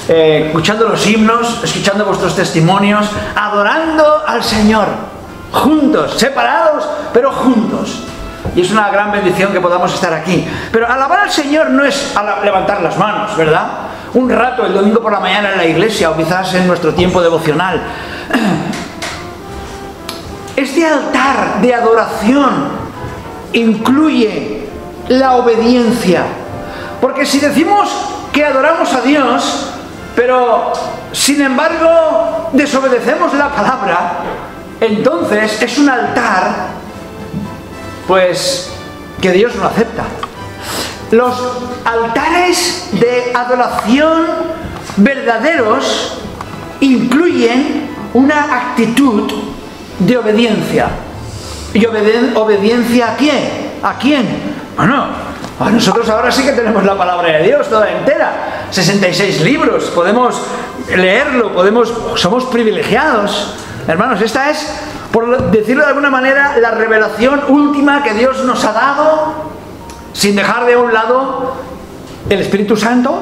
[0.08, 3.06] Eh, escuchando los himnos, escuchando vuestros testimonios,
[3.36, 4.86] adorando al Señor,
[5.52, 8.02] juntos, separados, pero juntos.
[8.56, 10.46] Y es una gran bendición que podamos estar aquí.
[10.72, 13.68] Pero alabar al Señor no es levantar las manos, ¿verdad?
[14.14, 17.22] Un rato el domingo por la mañana en la iglesia o quizás en nuestro tiempo
[17.22, 17.80] devocional.
[20.56, 22.68] Este altar de adoración
[23.52, 24.68] incluye
[25.08, 26.24] la obediencia.
[27.00, 27.88] Porque si decimos
[28.32, 29.70] que adoramos a Dios,
[30.14, 30.72] pero
[31.12, 34.12] sin embargo desobedecemos la palabra,
[34.80, 36.68] entonces es un altar
[38.06, 38.70] pues
[39.20, 40.04] que Dios no acepta.
[41.10, 41.34] Los
[41.84, 44.26] altares de adoración
[44.96, 46.18] verdaderos
[46.80, 49.30] incluyen una actitud
[49.98, 50.88] de obediencia.
[51.72, 53.70] ¿Y obediencia a quién?
[53.82, 54.26] ¿A quién?
[54.76, 55.29] Bueno,
[55.60, 58.66] a nosotros ahora sí que tenemos la palabra de Dios toda entera.
[58.70, 60.40] 66 libros, podemos
[60.96, 63.54] leerlo, podemos, somos privilegiados.
[63.86, 64.66] Hermanos, esta es
[65.12, 69.34] por decirlo de alguna manera, la revelación última que Dios nos ha dado,
[70.12, 71.54] sin dejar de un lado
[72.28, 73.20] el Espíritu Santo.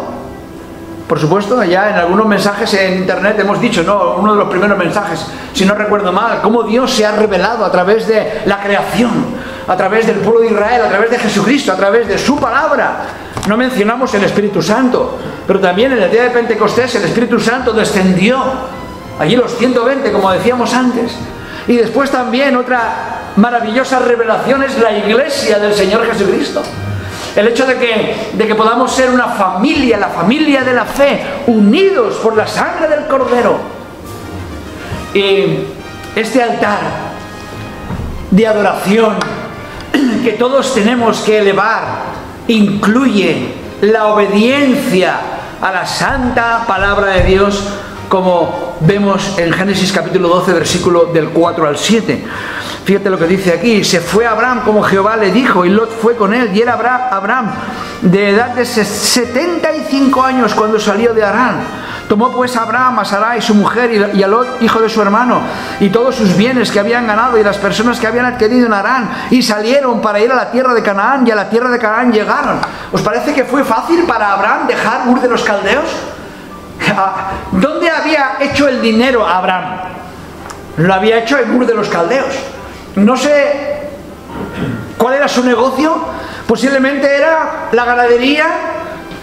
[1.08, 4.76] Por supuesto, ya en algunos mensajes en internet hemos dicho, no, uno de los primeros
[4.76, 5.24] mensajes,
[5.54, 9.37] si no recuerdo mal, cómo Dios se ha revelado a través de la creación,
[9.68, 13.00] a través del pueblo de Israel, a través de Jesucristo, a través de su palabra.
[13.46, 17.72] No mencionamos el Espíritu Santo, pero también en el día de Pentecostés el Espíritu Santo
[17.72, 18.42] descendió.
[19.20, 21.14] Allí los 120, como decíamos antes.
[21.66, 26.62] Y después también otra maravillosa revelación es la iglesia del Señor Jesucristo.
[27.36, 31.20] El hecho de que, de que podamos ser una familia, la familia de la fe,
[31.46, 33.58] unidos por la sangre del Cordero.
[35.12, 35.58] Y
[36.16, 36.78] este altar
[38.30, 39.16] de adoración
[40.22, 41.82] que todos tenemos que elevar
[42.48, 45.16] incluye la obediencia
[45.60, 47.62] a la santa palabra de Dios
[48.08, 52.24] como vemos en Génesis capítulo 12, versículo del 4 al 7.
[52.88, 56.16] Fíjate lo que dice aquí, se fue Abraham como Jehová le dijo y Lot fue
[56.16, 57.50] con él y era Abraham
[58.00, 61.60] de edad de 75 años cuando salió de Arán.
[62.08, 65.42] Tomó pues Abraham a Sarai su mujer y a Lot hijo de su hermano
[65.80, 69.10] y todos sus bienes que habían ganado y las personas que habían adquirido en Arán
[69.30, 72.10] y salieron para ir a la tierra de Canaán y a la tierra de Canaán
[72.10, 72.58] llegaron.
[72.90, 75.90] ¿Os parece que fue fácil para Abraham dejar Ur de los Caldeos?
[77.52, 79.76] ¿Dónde había hecho el dinero Abraham?
[80.78, 82.34] Lo había hecho en Ur de los Caldeos.
[82.98, 83.88] No sé
[84.96, 85.94] cuál era su negocio.
[86.46, 88.46] Posiblemente era la ganadería,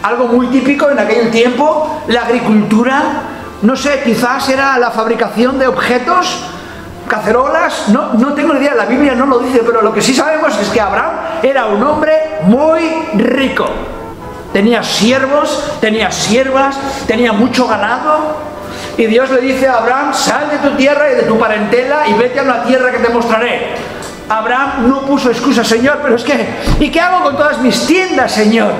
[0.03, 3.01] algo muy típico en aquel tiempo, la agricultura.
[3.61, 6.43] No sé, quizás era la fabricación de objetos,
[7.07, 7.89] cacerolas.
[7.89, 10.69] No, no tengo idea, la Biblia no lo dice, pero lo que sí sabemos es
[10.69, 12.81] que Abraham era un hombre muy
[13.15, 13.65] rico.
[14.53, 18.54] Tenía siervos, tenía siervas, tenía mucho ganado.
[18.97, 22.13] Y Dios le dice a Abraham, sal de tu tierra y de tu parentela y
[22.13, 23.75] vete a una tierra que te mostraré.
[24.29, 26.47] Abraham no puso excusa, Señor, pero es que,
[26.79, 28.71] ¿y qué hago con todas mis tiendas, Señor?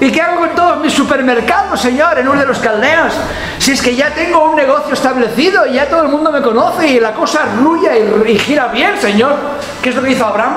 [0.00, 3.12] ¿Y qué hago con todos mis supermercados, Señor, en uno de los caldeos?
[3.58, 6.86] Si es que ya tengo un negocio establecido y ya todo el mundo me conoce
[6.86, 9.34] y la cosa rulla y, y gira bien, Señor.
[9.82, 10.56] ¿Qué es lo que hizo Abraham?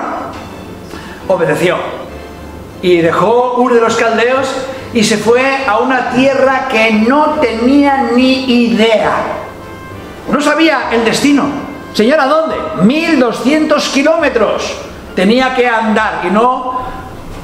[1.28, 1.78] Obedeció
[2.82, 4.48] y dejó Ur de los Caldeos
[4.94, 9.12] y se fue a una tierra que no tenía ni idea.
[10.30, 11.46] No sabía el destino.
[11.94, 12.56] Señor, ¿a dónde?
[12.84, 14.78] 1200 kilómetros
[15.16, 16.80] tenía que andar y no,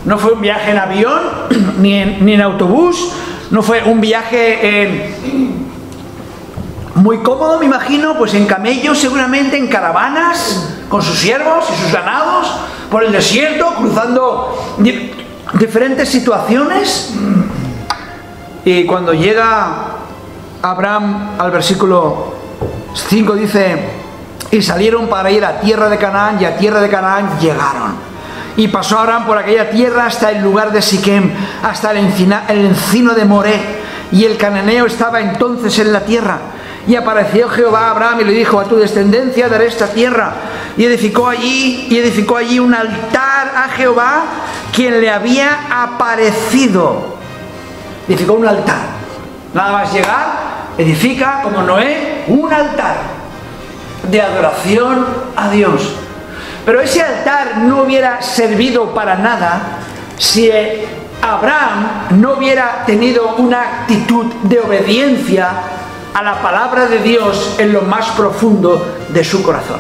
[0.06, 1.22] no fue un viaje en avión
[1.80, 3.12] ni en, ni en autobús,
[3.52, 5.14] no fue un viaje
[6.96, 11.94] muy cómodo, me imagino, pues en camellos seguramente, en caravanas, con sus siervos y sus
[11.94, 12.48] ganados,
[12.90, 14.76] por el desierto, cruzando
[15.54, 17.14] diferentes situaciones.
[18.66, 19.68] Y cuando llega
[20.62, 22.34] Abraham al versículo
[22.94, 23.90] 5 dice,
[24.52, 27.96] y salieron para ir a tierra de Canaán y a tierra de Canaán llegaron.
[28.56, 31.32] Y pasó Abraham por aquella tierra hasta el lugar de Siquem,
[31.64, 31.98] hasta el,
[32.50, 33.78] el encino de Moré.
[34.12, 36.40] Y el cananeo estaba entonces en la tierra.
[36.88, 40.32] Y apareció Jehová a Abraham y le dijo, a tu descendencia daré esta tierra.
[40.78, 44.24] Y edificó allí, y edificó allí un altar a Jehová,
[44.74, 47.18] quien le había aparecido.
[48.08, 48.80] Edificó un altar.
[49.54, 50.28] Nada más llegar,
[50.78, 53.18] edifica como Noé un altar.
[54.04, 55.96] de adoración a Dios.
[56.66, 59.80] Pero ese altar no hubiera servido para nada
[60.18, 60.50] si
[61.22, 65.50] Abraham no hubiera tenido una actitud de obediencia
[66.18, 69.80] a la palabra de Dios en lo más profundo de su corazón.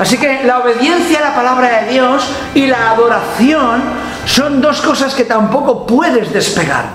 [0.00, 3.80] Así que la obediencia a la palabra de Dios y la adoración
[4.26, 6.86] son dos cosas que tampoco puedes despegar.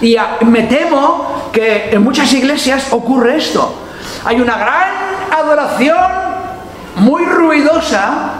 [0.00, 3.74] Y me temo que en muchas iglesias ocurre esto.
[4.24, 4.90] Hay una gran
[5.36, 5.98] adoración
[6.94, 8.34] muy ruidosa,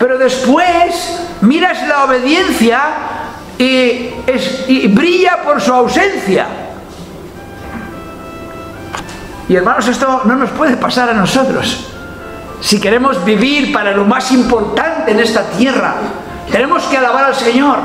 [0.00, 2.80] pero después miras la obediencia
[3.56, 4.10] y,
[4.66, 6.69] y brilla por su ausencia.
[9.50, 11.84] Y hermanos, esto no nos puede pasar a nosotros.
[12.60, 15.94] Si queremos vivir para lo más importante en esta tierra,
[16.52, 17.78] tenemos que alabar al Señor.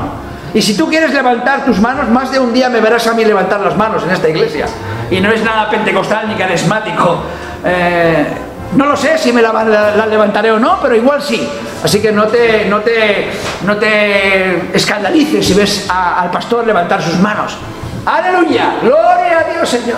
[0.54, 3.26] Y si tú quieres levantar tus manos, más de un día me verás a mí
[3.26, 4.68] levantar las manos en esta iglesia.
[5.10, 7.24] Y no es nada pentecostal ni carismático.
[7.66, 8.28] Eh,
[8.76, 11.50] no lo sé si me la, levantaré o no, pero igual sí.
[11.84, 13.32] Así que no te, no te,
[13.66, 17.58] no te escandalices si ves al pastor levantar sus manos.
[18.06, 19.98] Aleluya, gloria a Dios Señor.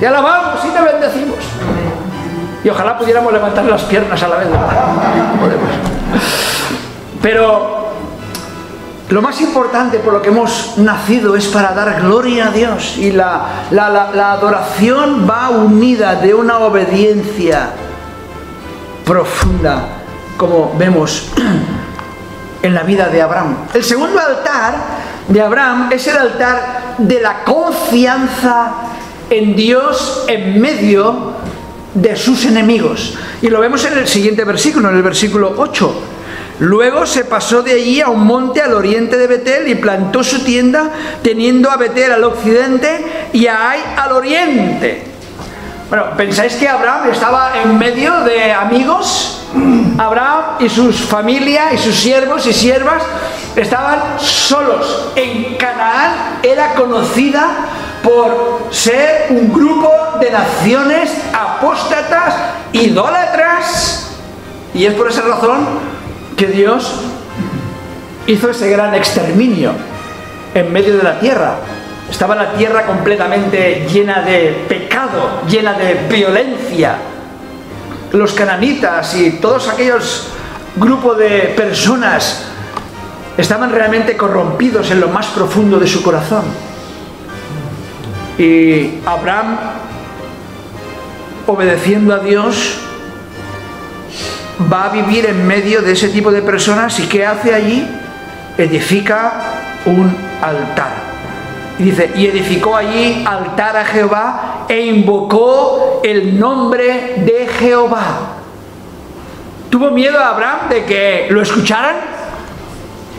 [0.00, 1.38] Te alabamos y te bendecimos.
[2.64, 4.48] Y ojalá pudiéramos levantar las piernas a la vez.
[7.20, 7.90] Pero
[9.10, 12.96] lo más importante por lo que hemos nacido es para dar gloria a Dios.
[12.96, 17.70] Y la, la adoración va unida de una obediencia
[19.04, 19.84] profunda,
[20.36, 21.28] como vemos
[22.62, 23.56] en la vida de Abraham.
[23.72, 24.74] El segundo altar
[25.28, 28.72] de Abraham es el altar de la confianza
[29.28, 31.32] en Dios en medio
[31.94, 33.18] de sus enemigos.
[33.42, 36.02] Y lo vemos en el siguiente versículo, en el versículo 8.
[36.60, 40.42] Luego se pasó de allí a un monte al oriente de Betel y plantó su
[40.42, 40.90] tienda,
[41.22, 45.04] teniendo a Betel al occidente y a Ai al oriente.
[45.88, 49.35] Bueno, ¿pensáis que Abraham estaba en medio de amigos?
[49.98, 53.02] Abraham y sus familia y sus siervos y siervas
[53.54, 55.12] estaban solos.
[55.16, 57.48] En Canaán era conocida
[58.02, 59.90] por ser un grupo
[60.20, 62.34] de naciones apóstatas,
[62.72, 64.12] idólatras.
[64.74, 65.66] Y es por esa razón
[66.36, 67.00] que Dios
[68.26, 69.72] hizo ese gran exterminio
[70.54, 71.56] en medio de la tierra.
[72.10, 76.96] Estaba la tierra completamente llena de pecado, llena de violencia.
[78.16, 80.28] Los cananitas y todos aquellos
[80.74, 82.46] grupos de personas
[83.36, 86.44] estaban realmente corrompidos en lo más profundo de su corazón.
[88.38, 89.58] Y Abraham,
[91.46, 92.78] obedeciendo a Dios,
[94.72, 97.86] va a vivir en medio de ese tipo de personas y ¿qué hace allí?
[98.56, 99.42] Edifica
[99.84, 100.94] un altar.
[101.78, 108.04] Y dice, y edificó allí altar a Jehová e invocó el nombre de Jehová.
[109.70, 111.96] ¿Tuvo miedo a Abraham de que lo escucharan?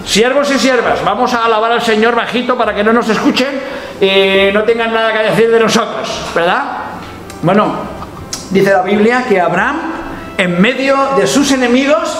[0.05, 3.59] Siervos y siervas, vamos a alabar al Señor bajito para que no nos escuchen
[3.99, 6.63] y no tengan nada que decir de nosotros, ¿verdad?
[7.41, 7.73] Bueno,
[8.51, 9.77] dice la Biblia que Abraham,
[10.37, 12.17] en medio de sus enemigos,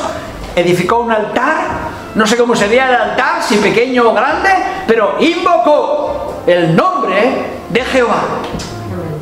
[0.56, 1.88] edificó un altar
[2.18, 4.50] no sé cómo sería el altar, si pequeño o grande,
[4.88, 8.24] pero invocó el nombre de Jehová,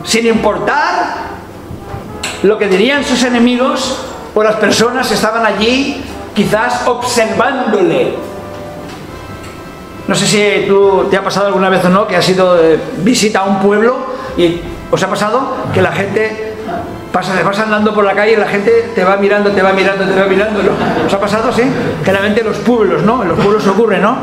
[0.05, 1.35] sin importar
[2.43, 8.13] lo que dirían sus enemigos o las personas que estaban allí quizás observándole.
[10.07, 12.79] No sé si tú te ha pasado alguna vez o no que has ido de
[12.97, 13.95] visita a un pueblo
[14.37, 16.55] y os ha pasado que la gente
[17.15, 20.03] Pasa, vas andando por la calle y la gente te va mirando, te va mirando,
[20.03, 20.59] te va mirando.
[21.07, 21.61] ¿Os ha pasado, sí?
[22.03, 23.23] Generalmente en los pueblos, ¿no?
[23.23, 24.17] En los pueblos ocurre, ¿no?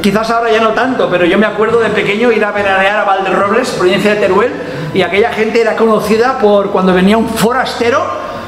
[0.00, 3.04] Quizás ahora ya no tanto, pero yo me acuerdo de pequeño ir a veranear a
[3.04, 4.50] Valderrobles, provincia de Teruel,
[4.94, 8.02] y aquella gente era conocida por cuando venía un forastero,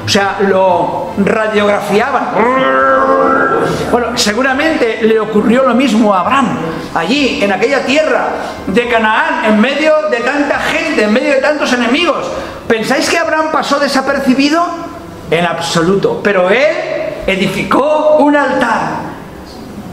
[0.05, 2.29] o sea, lo radiografiaban.
[3.91, 6.57] Bueno, seguramente le ocurrió lo mismo a Abraham,
[6.93, 8.27] allí, en aquella tierra
[8.67, 12.25] de Canaán, en medio de tanta gente, en medio de tantos enemigos.
[12.67, 14.63] ¿Pensáis que Abraham pasó desapercibido?
[15.31, 16.21] En absoluto.
[16.23, 16.75] Pero él
[17.25, 19.15] edificó un altar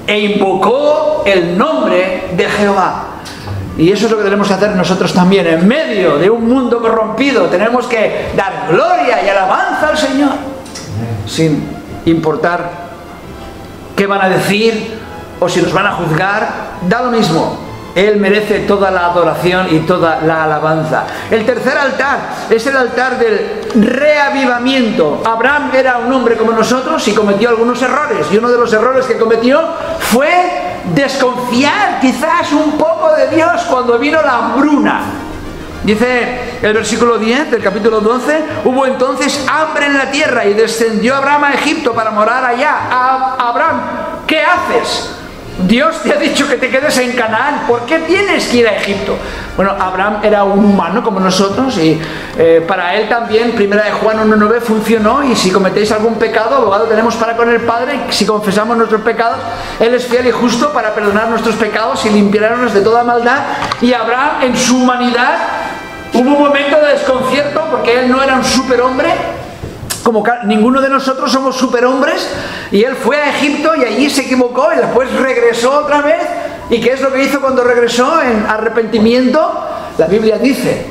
[0.07, 3.12] e invocó el nombre de Jehová.
[3.79, 5.47] Y eso es lo que tenemos que hacer nosotros también.
[5.47, 10.33] En medio de un mundo corrompido tenemos que dar gloria y alabanza al Señor.
[11.27, 11.69] Sin
[12.05, 12.71] importar
[13.97, 14.99] qué van a decir
[15.41, 16.49] o si nos van a juzgar,
[16.89, 17.59] da lo mismo.
[17.95, 21.05] Él merece toda la adoración y toda la alabanza.
[21.31, 22.19] El tercer altar
[22.49, 25.23] es el altar del reavivamiento.
[25.25, 28.27] Abraham era un hombre como nosotros y cometió algunos errores.
[28.33, 29.61] Y uno de los errores que cometió
[29.99, 30.62] fue
[30.95, 35.01] desconfiar quizás un poco de Dios cuando vino la hambruna.
[35.85, 41.17] Dice el versículo 10 del capítulo 12, hubo entonces hambre en la tierra y descendió
[41.17, 43.35] Abraham a Egipto para morar allá.
[43.39, 43.81] Abraham,
[44.27, 45.22] ¿qué haces?
[45.67, 48.77] Dios te ha dicho que te quedes en Canaán, ¿por qué tienes que ir a
[48.77, 49.17] Egipto?
[49.57, 52.01] Bueno, Abraham era un humano como nosotros y
[52.37, 56.85] eh, para él también, primera de Juan 1.9 funcionó y si cometéis algún pecado, abogado
[56.87, 59.39] tenemos para con el Padre, si confesamos nuestros pecados,
[59.79, 63.41] Él es fiel y justo para perdonar nuestros pecados y limpiarnos de toda maldad.
[63.81, 65.39] Y Abraham en su humanidad
[66.15, 69.11] hubo un momento de desconcierto porque él no era un superhombre,
[70.03, 72.29] como ninguno de nosotros somos superhombres,
[72.71, 76.23] y él fue a Egipto y allí se equivocó y después regresó otra vez.
[76.71, 79.69] ¿Y qué es lo que hizo cuando regresó en arrepentimiento?
[79.99, 80.87] La Biblia dice,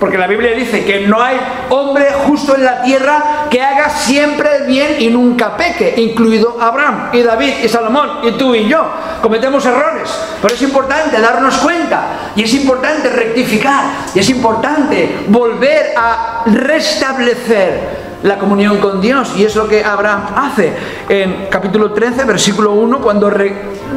[0.00, 1.38] porque la Biblia dice que no hay
[1.68, 7.10] hombre justo en la tierra que haga siempre el bien y nunca peque, incluido Abraham
[7.12, 8.90] y David y Salomón y tú y yo.
[9.22, 10.10] Cometemos errores,
[10.42, 13.84] pero es importante darnos cuenta y es importante rectificar
[14.14, 19.32] y es importante volver a restablecer la comunión con Dios.
[19.36, 20.72] Y es lo que Abraham hace
[21.08, 23.30] en capítulo 13, versículo 1, cuando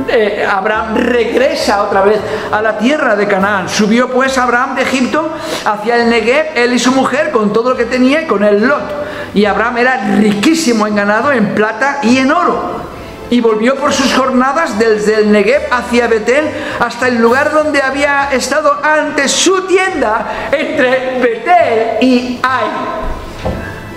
[0.07, 2.19] eh, Abraham regresa otra vez
[2.51, 3.69] a la tierra de Canaán.
[3.69, 5.31] Subió pues Abraham de Egipto
[5.65, 8.67] hacia el Negev, él y su mujer, con todo lo que tenía y con el
[8.67, 9.03] Lot.
[9.33, 12.83] Y Abraham era riquísimo en ganado, en plata y en oro
[13.29, 18.29] y volvió por sus jornadas desde el Negev hacia Betel hasta el lugar donde había
[18.31, 23.02] estado antes su tienda entre Betel y Ai.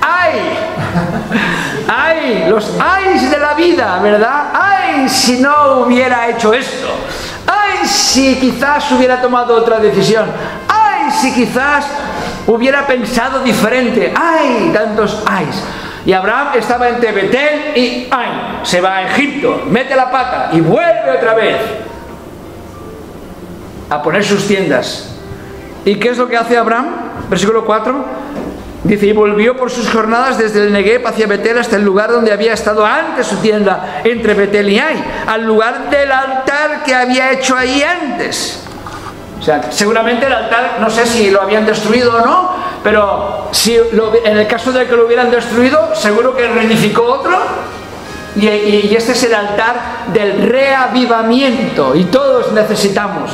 [0.07, 0.41] ¡Ay!
[1.89, 2.47] ¡Ay!
[2.49, 4.45] Los ayes de la vida, ¿verdad?
[4.53, 5.09] ¡Ay!
[5.09, 6.87] Si no hubiera hecho esto.
[7.47, 7.87] ¡Ay!
[7.87, 10.27] Si quizás hubiera tomado otra decisión.
[10.69, 11.11] ¡Ay!
[11.11, 11.87] Si quizás
[12.47, 14.15] hubiera pensado diferente.
[14.17, 14.71] ¡Ay!
[14.73, 15.63] Tantos ayes.
[16.05, 18.61] Y Abraham estaba entre Betel y Ay.
[18.63, 21.57] Se va a Egipto, mete la pata y vuelve otra vez
[23.91, 25.17] a poner sus tiendas.
[25.85, 26.87] ¿Y qué es lo que hace Abraham?
[27.29, 28.16] Versículo 4
[28.87, 32.33] Dice, y volvió por sus jornadas desde el Negev hacia Betel hasta el lugar donde
[32.33, 37.33] había estado antes su tienda, entre Betel y Ai, al lugar del altar que había
[37.33, 38.63] hecho ahí antes.
[39.41, 42.51] O sea, seguramente el altar, no sé si lo habían destruido o no,
[42.85, 47.37] pero si en el caso de que lo hubieran destruido, seguro que reedificó otro.
[48.37, 49.75] Y este es el altar
[50.13, 53.33] del reavivamiento, y todos necesitamos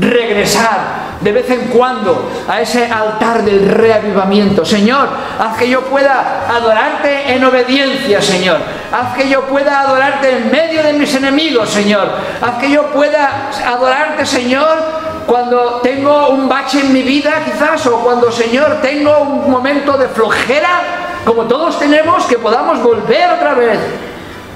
[0.00, 4.64] regresar de vez en cuando a ese altar del reavivamiento.
[4.64, 5.08] Señor,
[5.40, 8.58] haz que yo pueda adorarte en obediencia, Señor.
[8.92, 12.08] Haz que yo pueda adorarte en medio de mis enemigos, Señor.
[12.42, 14.76] Haz que yo pueda adorarte, Señor,
[15.26, 20.08] cuando tengo un bache en mi vida, quizás, o cuando, Señor, tengo un momento de
[20.08, 20.82] flojera,
[21.24, 23.78] como todos tenemos, que podamos volver otra vez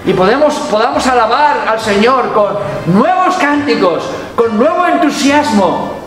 [0.04, 4.04] y podemos, podamos alabar al Señor con nuevos cánticos,
[4.36, 5.97] con nuevo entusiasmo,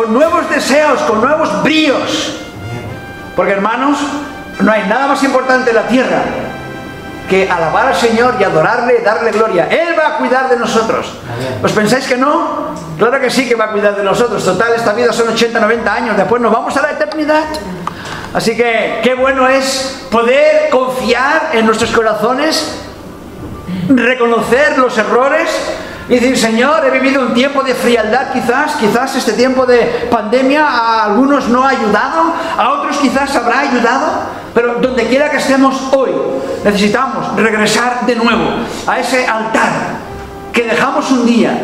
[0.00, 2.38] con nuevos deseos, con nuevos bríos.
[3.36, 3.98] Porque hermanos,
[4.60, 6.22] no hay nada más importante en la tierra
[7.28, 9.68] que alabar al Señor y adorarle, darle gloria.
[9.70, 11.18] Él va a cuidar de nosotros.
[11.62, 12.74] ¿Os pensáis que no?
[12.98, 14.42] Claro que sí que va a cuidar de nosotros.
[14.42, 16.16] Total, esta vida son 80, 90 años.
[16.16, 17.44] Después nos vamos a la eternidad.
[18.32, 22.74] Así que qué bueno es poder confiar en nuestros corazones,
[23.90, 25.50] reconocer los errores
[26.10, 30.66] y decir, Señor, he vivido un tiempo de frialdad quizás, quizás este tiempo de pandemia
[30.66, 34.08] a algunos no ha ayudado, a otros quizás habrá ayudado,
[34.52, 36.10] pero donde quiera que estemos hoy,
[36.64, 38.42] necesitamos regresar de nuevo
[38.88, 39.70] a ese altar
[40.52, 41.56] que dejamos un día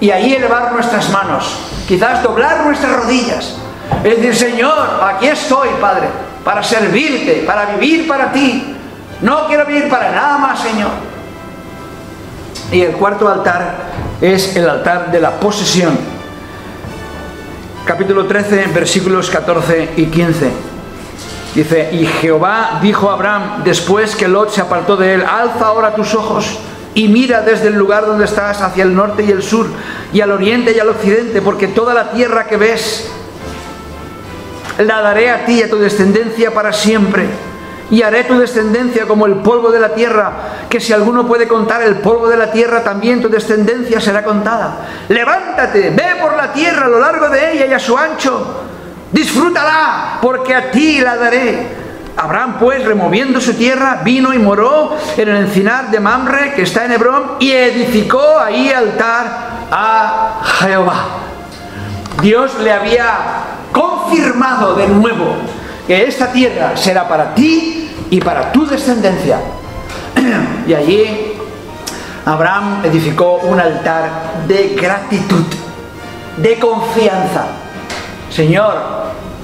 [0.00, 3.54] y ahí elevar nuestras manos, quizás doblar nuestras rodillas,
[4.02, 6.08] y decir, Señor, aquí estoy, Padre,
[6.44, 8.74] para servirte, para vivir para ti.
[9.20, 11.09] No quiero vivir para nada más, Señor.
[12.72, 13.74] Y el cuarto altar
[14.20, 15.98] es el altar de la posesión.
[17.84, 20.50] Capítulo 13, versículos 14 y 15.
[21.54, 25.96] Dice, y Jehová dijo a Abraham, después que Lot se apartó de él, alza ahora
[25.96, 26.60] tus ojos
[26.94, 29.66] y mira desde el lugar donde estás hacia el norte y el sur,
[30.12, 33.10] y al oriente y al occidente, porque toda la tierra que ves
[34.78, 37.26] la daré a ti y a tu descendencia para siempre
[37.90, 40.32] y haré tu descendencia como el polvo de la tierra,
[40.68, 44.86] que si alguno puede contar el polvo de la tierra, también tu descendencia será contada.
[45.08, 48.62] Levántate, ve por la tierra a lo largo de ella y a su ancho,
[49.10, 51.80] disfrútala, porque a ti la daré.
[52.16, 56.84] Abraham pues, removiendo su tierra, vino y moró en el encinar de Mamre, que está
[56.84, 59.26] en Hebrón, y edificó ahí altar
[59.70, 61.04] a Jehová.
[62.20, 63.16] Dios le había
[63.72, 65.36] confirmado de nuevo
[65.90, 69.40] que esta tierra será para ti y para tu descendencia.
[70.68, 71.32] y allí
[72.24, 75.46] Abraham edificó un altar de gratitud,
[76.36, 77.44] de confianza.
[78.30, 78.76] Señor,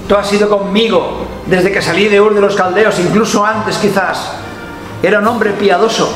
[0.07, 4.35] tú has sido conmigo desde que salí de Ur de los Caldeos, incluso antes quizás.
[5.03, 6.09] Era un hombre piadoso,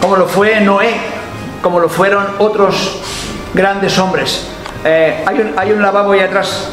[0.00, 0.94] como lo fue Noé,
[1.60, 3.02] como lo fueron otros
[3.52, 4.46] grandes hombres.
[4.82, 6.70] Eh, hay, un, hay un lavabo ahí atrás.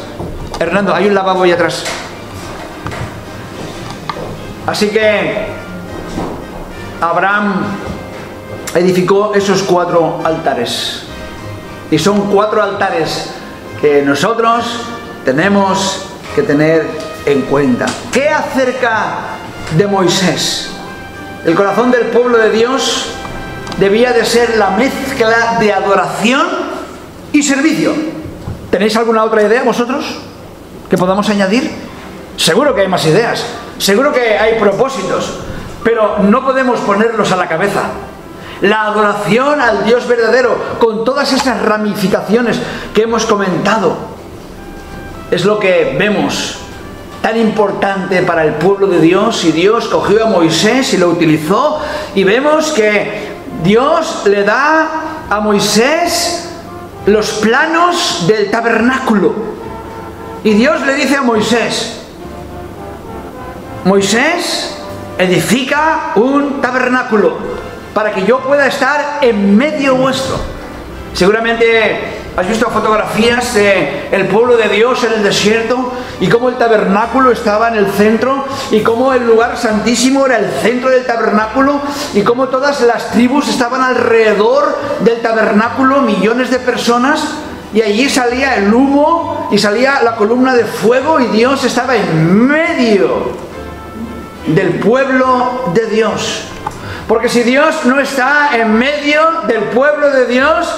[0.58, 1.84] Hernando, hay un lavabo ahí atrás.
[4.66, 5.46] Así que
[7.00, 7.64] Abraham
[8.74, 11.02] edificó esos cuatro altares.
[11.90, 13.30] Y son cuatro altares
[13.80, 14.64] que nosotros
[15.24, 16.86] tenemos que tener
[17.26, 17.86] en cuenta.
[18.12, 19.18] ¿Qué acerca
[19.76, 20.70] de Moisés?
[21.44, 23.08] El corazón del pueblo de Dios
[23.78, 26.46] debía de ser la mezcla de adoración
[27.32, 27.92] y servicio.
[28.70, 30.04] ¿Tenéis alguna otra idea vosotros
[30.88, 31.91] que podamos añadir?
[32.36, 33.44] Seguro que hay más ideas,
[33.78, 35.40] seguro que hay propósitos,
[35.84, 37.82] pero no podemos ponerlos a la cabeza.
[38.62, 42.58] La adoración al Dios verdadero, con todas esas ramificaciones
[42.94, 43.96] que hemos comentado,
[45.30, 46.58] es lo que vemos
[47.20, 51.80] tan importante para el pueblo de Dios y Dios cogió a Moisés y lo utilizó
[52.14, 54.88] y vemos que Dios le da
[55.30, 56.48] a Moisés
[57.06, 59.32] los planos del tabernáculo.
[60.44, 62.01] Y Dios le dice a Moisés,
[63.84, 64.76] Moisés
[65.18, 67.36] edifica un tabernáculo
[67.92, 70.36] para que yo pueda estar en medio vuestro.
[71.12, 77.32] Seguramente has visto fotografías del pueblo de Dios en el desierto y cómo el tabernáculo
[77.32, 81.80] estaba en el centro y cómo el lugar santísimo era el centro del tabernáculo
[82.14, 87.20] y cómo todas las tribus estaban alrededor del tabernáculo, millones de personas
[87.74, 92.46] y allí salía el humo y salía la columna de fuego y Dios estaba en
[92.46, 93.51] medio
[94.46, 96.44] del pueblo de Dios.
[97.08, 100.68] Porque si Dios no está en medio del pueblo de Dios,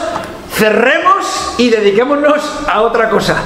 [0.53, 3.37] cerremos y dediquémonos a otra cosa.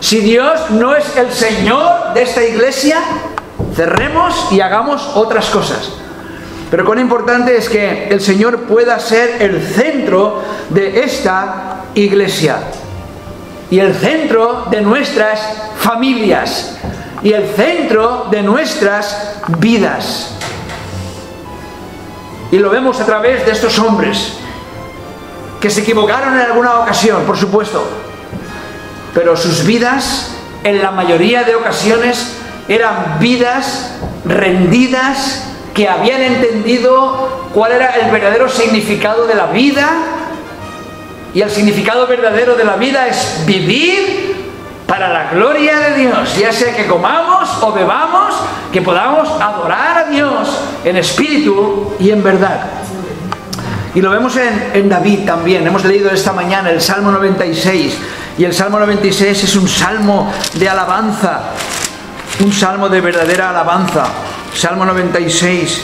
[0.00, 2.98] Si Dios no es el Señor de esta iglesia,
[3.74, 5.92] cerremos y hagamos otras cosas.
[6.70, 12.58] Pero cuán importante es que el Señor pueda ser el centro de esta iglesia
[13.70, 15.40] y el centro de nuestras
[15.78, 16.76] familias
[17.24, 20.34] y el centro de nuestras vidas.
[22.52, 24.34] Y lo vemos a través de estos hombres
[25.60, 27.82] que se equivocaron en alguna ocasión, por supuesto,
[29.14, 32.36] pero sus vidas en la mayoría de ocasiones
[32.68, 33.92] eran vidas
[34.26, 39.90] rendidas que habían entendido cuál era el verdadero significado de la vida
[41.32, 44.23] y el significado verdadero de la vida es vivir
[44.86, 48.34] para la gloria de Dios, ya sea que comamos o bebamos,
[48.72, 52.60] que podamos adorar a Dios en espíritu y en verdad.
[53.94, 55.66] Y lo vemos en, David también.
[55.66, 57.96] Hemos leído esta mañana el Salmo 96.
[58.36, 61.42] Y el Salmo 96 es un salmo de alabanza.
[62.40, 64.06] Un salmo de verdadera alabanza.
[64.52, 65.82] Salmo 96.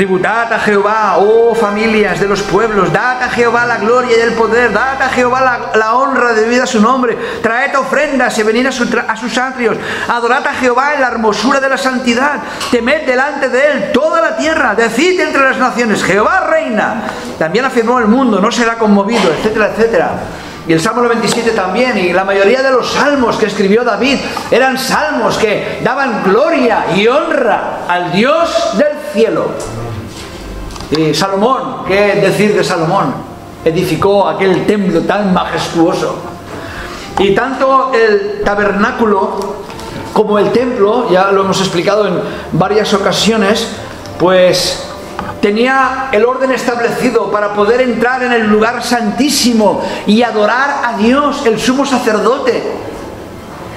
[0.00, 4.32] Tributad a Jehová, oh familias de los pueblos, dad a Jehová la gloria y el
[4.32, 8.70] poder, dad a Jehová la, honra debida a su nombre, traed ofrendas y venid a,
[8.70, 9.76] a, sus atrios,
[10.08, 12.40] adorad a Jehová en la hermosura de la santidad,
[12.70, 17.02] temed delante de él toda la tierra, decid entre las naciones, Jehová reina,
[17.38, 20.12] también afirmó el mundo, no será conmovido, etcétera, etcétera.
[20.66, 24.16] Y el Salmo 97 también, y la mayoría de los salmos que escribió David
[24.50, 29.79] eran salmos que daban gloria y honra al Dios del cielo.
[30.90, 33.14] Y Salomón, ¿qué decir de Salomón?
[33.64, 36.16] Edificó aquel templo tan majestuoso.
[37.18, 39.60] Y tanto el tabernáculo
[40.12, 42.20] como el templo, ya lo hemos explicado en
[42.52, 43.68] varias ocasiones,
[44.18, 44.88] pues
[45.40, 51.46] tenía el orden establecido para poder entrar en el lugar santísimo y adorar a Dios,
[51.46, 52.62] el sumo sacerdote.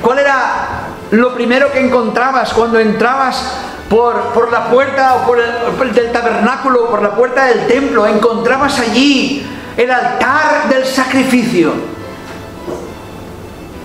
[0.01, 3.53] ¿Cuál era lo primero que encontrabas cuando entrabas
[3.89, 9.45] por, la puerta o por el, del tabernáculo, por la puerta del templo, encontrabas allí
[9.77, 11.73] el altar del sacrificio.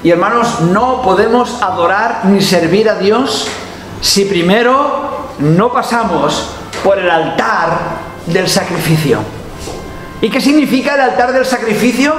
[0.03, 3.49] Y hermanos, no podemos adorar ni servir a Dios
[4.01, 6.51] si primero no pasamos
[6.84, 7.78] por el altar
[8.26, 9.18] del sacrificio.
[10.20, 12.14] ¿Y qué significa el altar del sacrificio?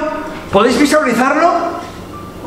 [0.52, 1.80] ¿Podéis visualizarlo?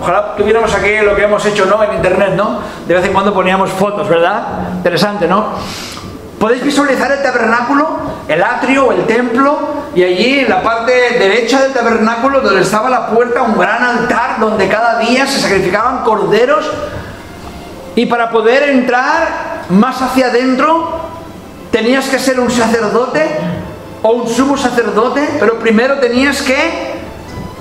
[0.03, 1.81] Ojalá tuviéramos aquí lo que hemos hecho ¿no?
[1.81, 2.59] en internet, ¿no?
[2.85, 4.73] De vez en cuando poníamos fotos, ¿verdad?
[4.75, 5.51] Interesante, ¿no?
[6.37, 7.87] Podéis visualizar el tabernáculo,
[8.27, 9.59] el atrio el templo,
[9.95, 14.41] y allí en la parte derecha del tabernáculo, donde estaba la puerta, un gran altar
[14.41, 16.69] donde cada día se sacrificaban corderos.
[17.95, 20.99] Y para poder entrar más hacia adentro,
[21.71, 23.25] tenías que ser un sacerdote
[24.01, 26.91] o un sumo sacerdote, pero primero tenías que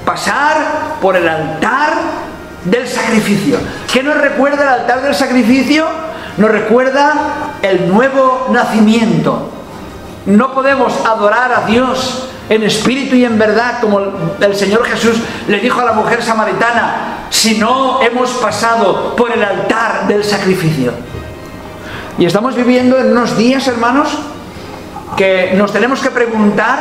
[0.05, 0.57] pasar
[1.01, 1.93] por el altar
[2.65, 3.59] del sacrificio.
[3.93, 5.87] ¿Qué nos recuerda el altar del sacrificio?
[6.37, 7.13] Nos recuerda
[7.63, 9.51] el nuevo nacimiento.
[10.27, 14.01] No podemos adorar a Dios en espíritu y en verdad, como
[14.41, 15.17] el Señor Jesús
[15.49, 20.93] le dijo a la mujer samaritana, si no hemos pasado por el altar del sacrificio.
[22.19, 24.11] Y estamos viviendo en unos días, hermanos,
[25.17, 26.79] que nos tenemos que preguntar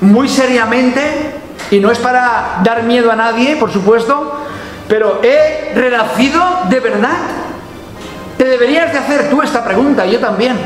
[0.00, 1.34] muy seriamente,
[1.70, 4.46] y no es para dar miedo a nadie, por supuesto,
[4.88, 7.18] pero ¿he renacido de verdad?
[8.38, 10.56] Te deberías de hacer tú esta pregunta, yo también.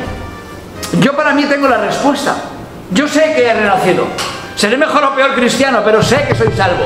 [1.00, 2.34] Yo para mí tengo la respuesta.
[2.90, 4.06] Yo sé que he renacido.
[4.56, 6.84] Seré mejor o peor cristiano, pero sé que soy salvo.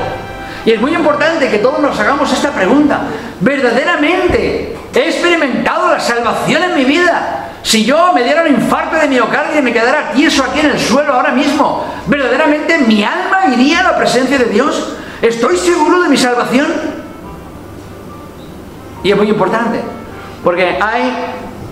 [0.65, 3.01] Y es muy importante que todos nos hagamos esta pregunta.
[3.39, 7.49] ¿Verdaderamente he experimentado la salvación en mi vida?
[7.65, 10.79] Si yo me diera un infarto de miocardio y me quedara tieso aquí en el
[10.79, 14.93] suelo ahora mismo, ¿verdaderamente mi alma iría a la presencia de Dios?
[15.19, 16.67] ¿Estoy seguro de mi salvación?
[19.01, 19.81] Y es muy importante,
[20.43, 21.11] porque hay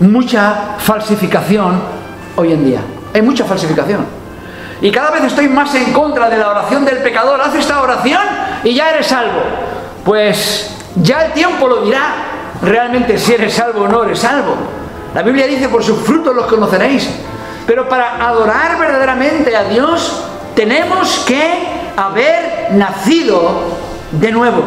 [0.00, 1.80] mucha falsificación
[2.34, 2.80] hoy en día.
[3.14, 4.04] Hay mucha falsificación.
[4.80, 7.40] Y cada vez estoy más en contra de la oración del pecador.
[7.40, 8.20] Haz esta oración
[8.64, 9.42] y ya eres salvo.
[10.04, 12.14] Pues ya el tiempo lo dirá
[12.62, 14.56] realmente si eres salvo o no eres salvo.
[15.14, 17.08] La Biblia dice, por sus frutos los conoceréis.
[17.66, 21.62] Pero para adorar verdaderamente a Dios, tenemos que
[21.96, 23.62] haber nacido
[24.12, 24.62] de nuevo.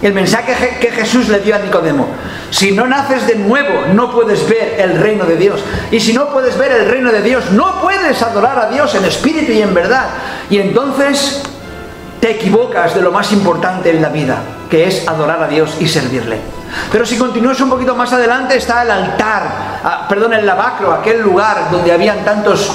[0.00, 2.06] El mensaje que Jesús le dio a Nicodemo.
[2.50, 5.60] Si no naces de nuevo, no puedes ver el reino de Dios.
[5.90, 9.04] Y si no puedes ver el reino de Dios, no puedes adorar a Dios en
[9.04, 10.06] espíritu y en verdad.
[10.50, 11.42] Y entonces
[12.20, 14.38] te equivocas de lo más importante en la vida,
[14.70, 16.40] que es adorar a Dios y servirle.
[16.92, 19.42] Pero si continúas un poquito más adelante está el altar,
[19.82, 22.72] ah, perdón, el lavacro, aquel lugar donde habían tantos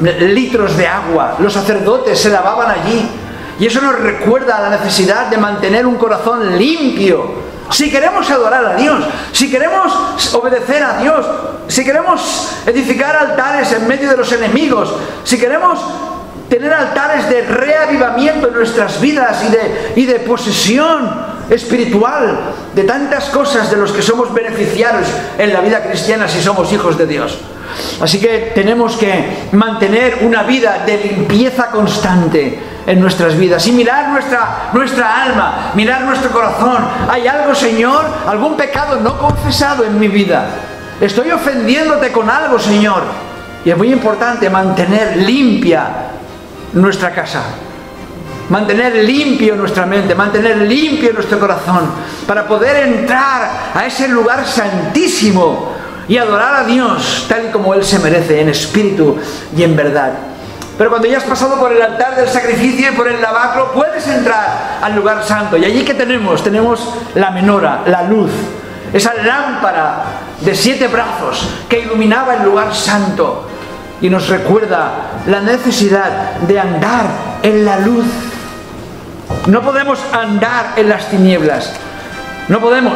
[0.00, 1.36] litros de agua.
[1.38, 3.08] Los sacerdotes se lavaban allí.
[3.60, 7.48] Y eso nos recuerda a la necesidad de mantener un corazón limpio.
[7.70, 9.92] Si queremos adorar a Dios, si queremos
[10.34, 11.26] obedecer a Dios,
[11.66, 15.78] si queremos edificar altares en medio de los enemigos, si queremos
[16.48, 23.24] tener altares de reavivamiento en nuestras vidas y de, y de posesión espiritual de tantas
[23.30, 27.38] cosas de los que somos beneficiarios en la vida cristiana si somos hijos de Dios.
[28.00, 34.08] Así que tenemos que mantener una vida de limpieza constante en nuestras vidas y mirar
[34.08, 36.78] nuestra, nuestra alma, mirar nuestro corazón.
[37.10, 38.04] ¿Hay algo, Señor?
[38.26, 40.46] ¿Algún pecado no confesado en mi vida?
[41.00, 43.02] ¿Estoy ofendiéndote con algo, Señor?
[43.64, 46.08] Y es muy importante mantener limpia
[46.80, 47.42] nuestra casa,
[48.48, 51.90] mantener limpio nuestra mente, mantener limpio nuestro corazón,
[52.26, 55.74] para poder entrar a ese lugar santísimo
[56.08, 59.16] y adorar a Dios tal y como Él se merece, en espíritu
[59.56, 60.12] y en verdad.
[60.78, 64.06] Pero cuando ya has pasado por el altar del sacrificio y por el lavacro, puedes
[64.06, 65.56] entrar al lugar santo.
[65.56, 68.30] Y allí que tenemos, tenemos la menora, la luz,
[68.92, 70.04] esa lámpara
[70.40, 73.48] de siete brazos que iluminaba el lugar santo
[74.00, 77.06] y nos recuerda la necesidad de andar
[77.42, 78.04] en la luz.
[79.46, 81.72] No podemos andar en las tinieblas.
[82.48, 82.94] No podemos.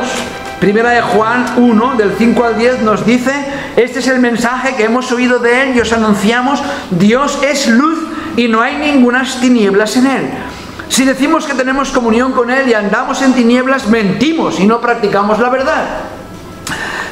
[0.61, 3.32] Primera de Juan 1, del 5 al 10, nos dice,
[3.76, 7.98] este es el mensaje que hemos oído de él y os anunciamos, Dios es luz
[8.36, 10.30] y no hay ningunas tinieblas en él.
[10.92, 15.38] Si decimos que tenemos comunión con Él y andamos en tinieblas, mentimos y no practicamos
[15.38, 15.86] la verdad.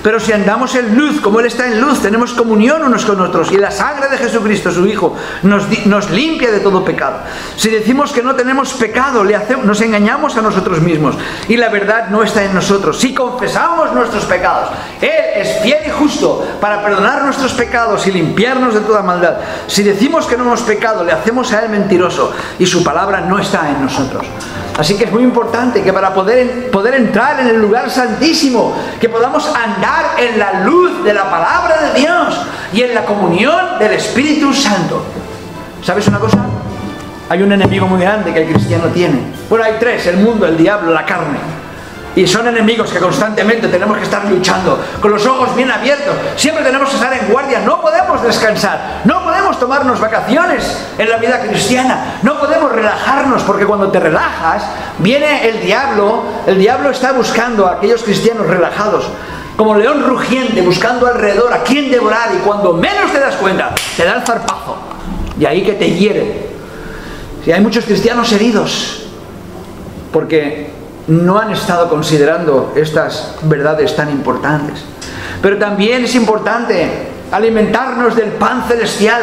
[0.02, 3.52] Pero si andamos en luz, como Él está en luz, tenemos comunión unos con otros.
[3.52, 7.18] Y la sangre de Jesucristo, su Hijo, nos, limpia de todo pecado.
[7.56, 9.24] Si decimos que no tenemos pecado,
[9.64, 11.16] nos engañamos a nosotros mismos.
[11.48, 12.98] Y la verdad no está en nosotros.
[12.98, 14.70] Si confesamos nuestros pecados,
[15.00, 19.38] Él es fiel y justo para perdonar nuestros pecados y limpiarnos de toda maldad.
[19.66, 22.32] Si decimos que no hemos pecado, le hacemos a Él mentiroso.
[22.58, 24.26] Y su palabra no está en nosotros.
[24.78, 29.46] Así que es muy importante que para poder entrar en el lugar santísimo, que podamos
[29.54, 32.40] andar en la luz de la palabra de Dios
[32.72, 35.04] y en la comunión del Espíritu Santo.
[35.82, 36.38] ¿Sabes una cosa?
[37.28, 39.20] Hay un enemigo muy grande que el cristiano tiene.
[39.48, 41.38] Bueno, hay tres, el mundo, el diablo, la carne.
[42.16, 46.16] Y son enemigos que constantemente tenemos que estar luchando, con los ojos bien abiertos.
[46.34, 51.18] Siempre tenemos que estar en guardia, no podemos descansar, no podemos tomarnos vacaciones en la
[51.18, 54.64] vida cristiana, no podemos relajarnos, porque cuando te relajas,
[54.98, 59.08] viene el diablo, el diablo está buscando a aquellos cristianos relajados,
[59.56, 64.04] como león rugiente, buscando alrededor a quién devorar, y cuando menos te das cuenta, te
[64.04, 64.76] da el zarpazo,
[65.38, 66.48] y ahí que te hiere.
[67.44, 69.04] Si hay muchos cristianos heridos,
[70.12, 70.70] porque
[71.06, 74.84] no han estado considerando estas verdades tan importantes.
[75.42, 79.22] Pero también es importante alimentarnos del pan celestial.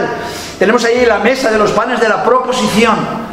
[0.60, 3.27] Tenemos ahí la mesa de los panes de la proposición.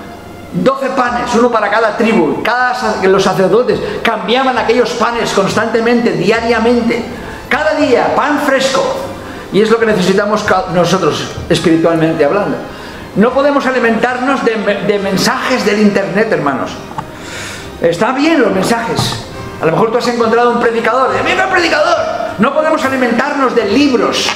[0.54, 2.42] 12 panes, uno para cada tribu.
[2.42, 7.04] Cada, los sacerdotes cambiaban aquellos panes constantemente, diariamente.
[7.48, 8.82] Cada día, pan fresco.
[9.52, 12.56] Y es lo que necesitamos nosotros, espiritualmente hablando.
[13.16, 16.72] No podemos alimentarnos de, mensajes del Internet, hermanos.
[17.80, 19.26] Está bien los mensajes.
[19.60, 21.10] A lo mejor tú has encontrado un predicador.
[21.24, 21.96] ¡Mira predicador!
[22.38, 24.28] No podemos alimentarnos de libros.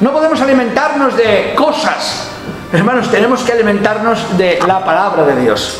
[0.00, 2.28] No podemos alimentarnos de cosas.
[2.70, 5.78] Hermanos, tenemos que alimentarnos de la palabra de Dios.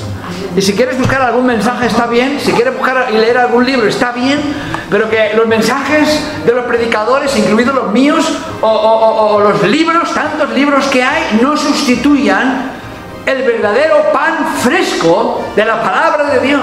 [0.56, 3.86] Y si quieres buscar algún mensaje está bien, si quieres buscar y leer algún libro
[3.86, 4.40] está bien,
[4.90, 10.86] pero que los mensajes de los predicadores, incluidos los míos, o, los libros, tantos libros
[10.86, 12.70] que hay, no sustituyan
[13.26, 16.62] el verdadero pan fresco de la palabra de Dios.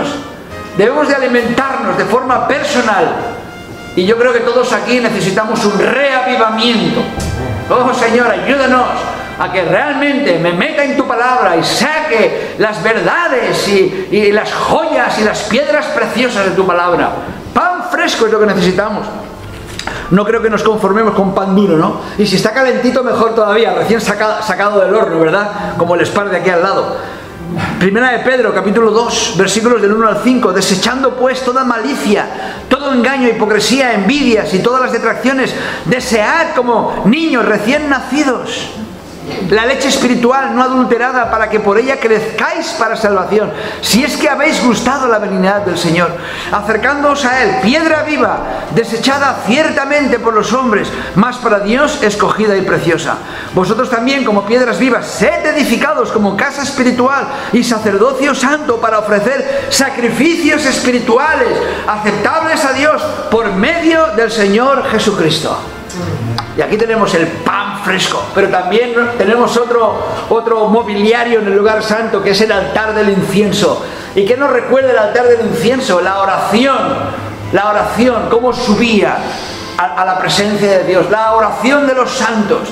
[0.76, 3.16] Debemos de alimentarnos de forma personal.
[3.96, 7.02] Y yo creo que todos aquí necesitamos un reavivamiento.
[7.70, 8.86] Oh Señor, ayúdanos
[9.40, 14.54] a que realmente me meta en tu palabra y saque las verdades y, y las
[14.54, 17.12] joyas y las piedras preciosas de tu palabra.
[17.54, 19.06] Pan fresco es lo que necesitamos.
[20.12, 22.02] No creo que nos conformemos con pan duro, ¿no?
[22.18, 25.76] Y si está calentito, mejor todavía, recién sacado, del horno, ¿verdad?
[25.78, 26.98] Como el spar de aquí al lado.
[27.80, 32.28] Primera de Pedro, capítulo 2, versículos del 1 al 5, desechando pues toda malicia,
[32.70, 35.54] todo engaño, hipocresía, envidias y todas las detracciones,
[35.86, 38.72] desead como niños recién nacidos
[39.50, 43.52] la leche espiritual no adulterada para que por ella crezcáis para salvación,
[43.82, 46.12] si es que habéis gustado la benignidad del Señor,
[46.52, 48.38] acercándoos a Él, piedra viva,
[48.72, 53.18] desechada ciertamente por los hombres, mas para Dios escogida y preciosa.
[53.54, 59.68] Vosotros también como piedras vivas, sed edificados como casa espiritual y sacerdocio santo para ofrecer
[59.70, 61.48] sacrificios espirituales
[61.88, 65.58] aceptables a Dios por medio del Señor Jesucristo.
[66.58, 71.84] Y aquí tenemos el pan fresco, pero también tenemos otro, otro mobiliario en el lugar
[71.84, 73.86] santo que es el altar del incienso.
[74.16, 76.02] ¿Y qué nos recuerda el altar del incienso?
[76.02, 76.78] La oración,
[77.54, 79.18] la oración, cómo subía
[79.78, 82.70] a, a la presencia de Dios, la oración de los santos.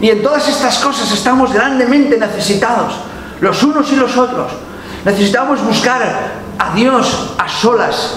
[0.00, 2.94] Y en todas estas cosas estamos grandemente necesitados,
[3.40, 4.52] los unos y los otros.
[5.04, 6.02] Necesitamos buscar
[6.58, 8.16] a Dios a solas,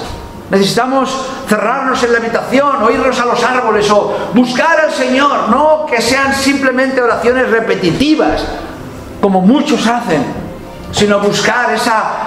[0.51, 1.09] Necesitamos
[1.47, 6.33] cerrarnos en la habitación, oírnos a los árboles o buscar al Señor, no que sean
[6.33, 8.43] simplemente oraciones repetitivas,
[9.21, 10.23] como muchos hacen,
[10.91, 11.75] sino buscar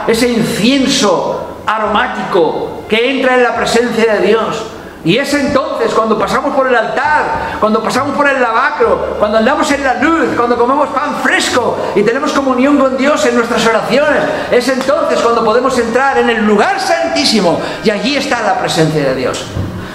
[0.07, 4.67] ese incienso aromático que entra en la presencia de Dios
[5.05, 9.71] y es entonces cuando pasamos por el altar, cuando pasamos por el lavacro, cuando andamos
[9.73, 14.23] en la luz, cuando comemos pan fresco y tenemos comunión con Dios en nuestras oraciones,
[14.53, 19.15] es entonces cuando podemos entrar en el lugar santísimo y allí está la presencia de
[19.17, 19.45] Dios.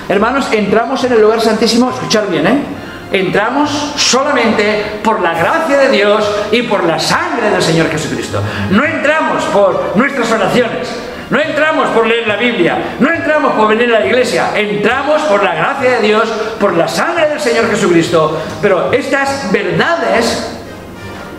[0.10, 2.64] Hermanos, entramos en el lugar santísimo, escuchar bien, ¿eh?
[3.12, 8.42] Entramos solamente por la gracia de Dios y por la sangre del Señor Jesucristo.
[8.72, 10.90] No entramos por nuestras oraciones,
[11.30, 15.44] no entramos por leer la Biblia, no entramos por venir a la iglesia, entramos por
[15.44, 18.40] la gracia de Dios, por la sangre del Señor Jesucristo.
[18.62, 20.58] Pero estas verdades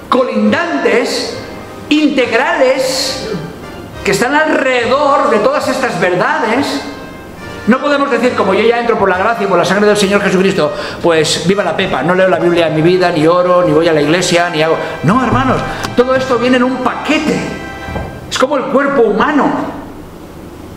[0.08, 1.38] colindantes,
[1.88, 3.30] integrales,
[4.04, 6.82] que están alrededor de todas estas verdades,
[7.66, 9.96] no podemos decir, como yo ya entro por la gracia y por la sangre del
[9.96, 10.72] Señor Jesucristo,
[11.02, 13.86] pues viva la pepa, no leo la Biblia en mi vida, ni oro, ni voy
[13.88, 14.78] a la iglesia, ni hago...
[15.02, 15.60] No, hermanos,
[15.94, 17.67] todo esto viene en un paquete.
[18.38, 19.78] Como el cuerpo humano.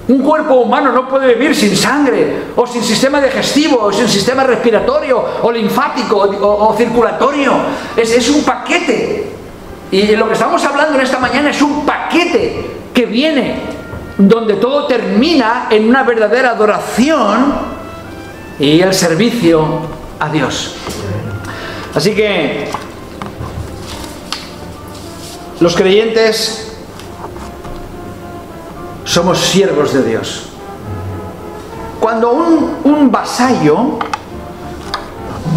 [0.08, 4.44] Un cuerpo humano no puede vivir sin sangre, o sin sistema digestivo, o sin sistema
[4.44, 7.54] respiratorio, o linfático, o, circulatorio.
[7.96, 9.32] Es, es un paquete.
[9.92, 13.60] Y lo que estamos hablando en esta mañana es un paquete que viene
[14.18, 17.54] donde todo termina en una verdadera adoración
[18.60, 19.82] y el servicio
[20.20, 20.76] a Dios.
[21.96, 22.70] Así que
[25.60, 26.71] los creyentes
[29.12, 30.44] somos siervos de Dios.
[32.00, 34.00] Cuando un, vasallo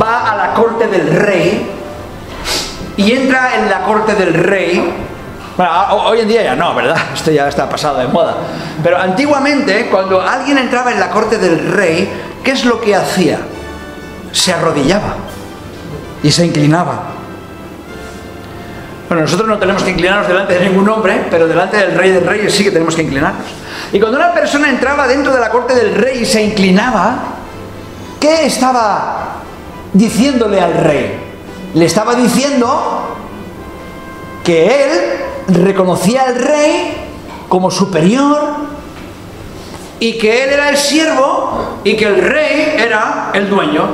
[0.01, 1.71] va a la corte del rey
[2.97, 4.93] y entra en la corte del rey,
[5.57, 5.73] bueno,
[6.05, 6.97] hoy en día ya no, ¿verdad?
[7.15, 8.39] Esto ya está pasado de moda.
[8.83, 12.11] Pero antiguamente, cuando alguien entraba en la corte del rey,
[12.43, 13.39] ¿qué es lo que hacía?
[14.33, 15.15] Se arrodillaba
[16.25, 17.14] y se inclinaba.
[19.21, 22.51] Nosotros no tenemos que inclinarnos delante de ningún hombre, pero delante del rey del rey
[22.51, 23.47] sí que tenemos que inclinarnos.
[23.93, 27.17] Y cuando una persona entraba dentro de la corte del rey y se inclinaba,
[28.21, 29.37] ¿qué estaba
[29.93, 31.19] diciéndole al rey?
[31.75, 33.17] Le estaba diciendo
[34.43, 34.91] que él
[35.49, 36.97] reconocía al rey
[37.49, 38.39] como superior
[40.01, 43.89] y que él era el siervo y que el rey era el dueño.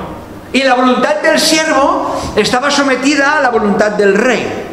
[0.53, 4.70] Y la voluntad del siervo estaba sometida a la voluntad del rey.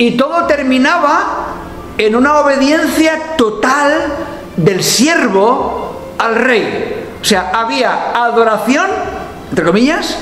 [0.00, 1.56] Y todo terminaba
[1.98, 3.92] en una obediencia total
[4.56, 7.06] del siervo al rey.
[7.20, 8.86] O sea, había adoración,
[9.50, 10.16] entre comillas,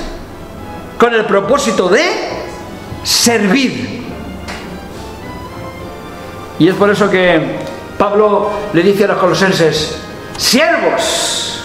[0.98, 2.10] con el propósito de
[3.04, 4.02] servir.
[6.58, 7.60] Y es por eso que
[7.96, 9.96] Pablo le dice a los colosenses,
[10.36, 11.62] siervos,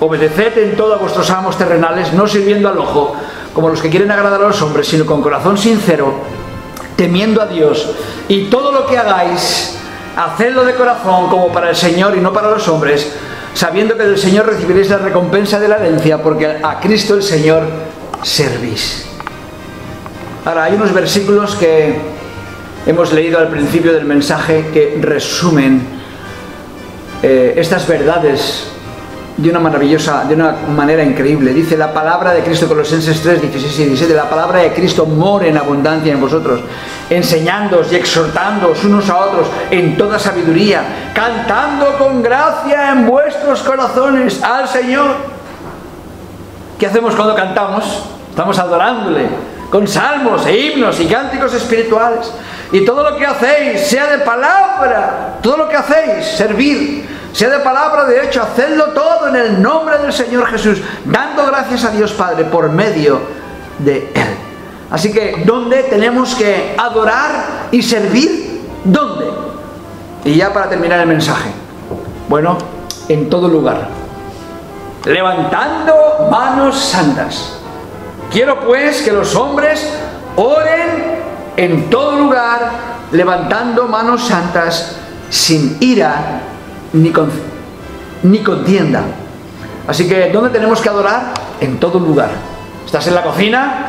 [0.00, 3.14] obedeced en todo a vuestros amos terrenales, no sirviendo al ojo,
[3.52, 6.39] como los que quieren agradar a los hombres, sino con corazón sincero,
[7.00, 7.94] temiendo a Dios.
[8.28, 9.74] Y todo lo que hagáis,
[10.14, 13.10] hacedlo de corazón como para el Señor y no para los hombres,
[13.54, 17.62] sabiendo que del Señor recibiréis la recompensa de la herencia, porque a Cristo el Señor
[18.22, 19.06] servís.
[20.44, 21.98] Ahora, hay unos versículos que
[22.84, 25.80] hemos leído al principio del mensaje que resumen
[27.22, 28.66] eh, estas verdades
[29.40, 31.52] de una maravillosa, de una manera increíble.
[31.54, 35.46] Dice la palabra de Cristo, Colosenses 3, 16 y 17, la palabra de Cristo mora
[35.46, 36.60] en abundancia en vosotros,
[37.08, 44.42] enseñándoos y exhortándoos unos a otros en toda sabiduría, cantando con gracia en vuestros corazones
[44.42, 45.16] al Señor.
[46.78, 48.04] ¿Qué hacemos cuando cantamos?
[48.30, 49.28] Estamos adorándole
[49.70, 52.30] con salmos e himnos y cánticos espirituales.
[52.72, 57.58] Y todo lo que hacéis, sea de palabra, todo lo que hacéis, servir, sea de
[57.60, 62.12] palabra, de hecho, hacedlo todo en el nombre del Señor Jesús, dando gracias a Dios
[62.12, 63.20] Padre por medio
[63.78, 64.36] de Él.
[64.90, 68.68] Así que, ¿dónde tenemos que adorar y servir?
[68.84, 69.26] ¿Dónde?
[70.24, 71.50] Y ya para terminar el mensaje.
[72.28, 72.58] Bueno,
[73.08, 74.00] en todo lugar
[75.04, 77.56] levantando manos santas.
[78.30, 79.92] Quiero pues que los hombres
[80.36, 81.20] oren
[81.56, 82.70] en todo lugar,
[83.12, 84.96] levantando manos santas,
[85.28, 86.42] sin ira
[86.92, 87.12] ni,
[88.22, 89.02] ni contienda.
[89.86, 91.32] Así que, ¿dónde tenemos que adorar?
[91.60, 92.30] En todo lugar.
[92.86, 93.86] ¿Estás en la cocina?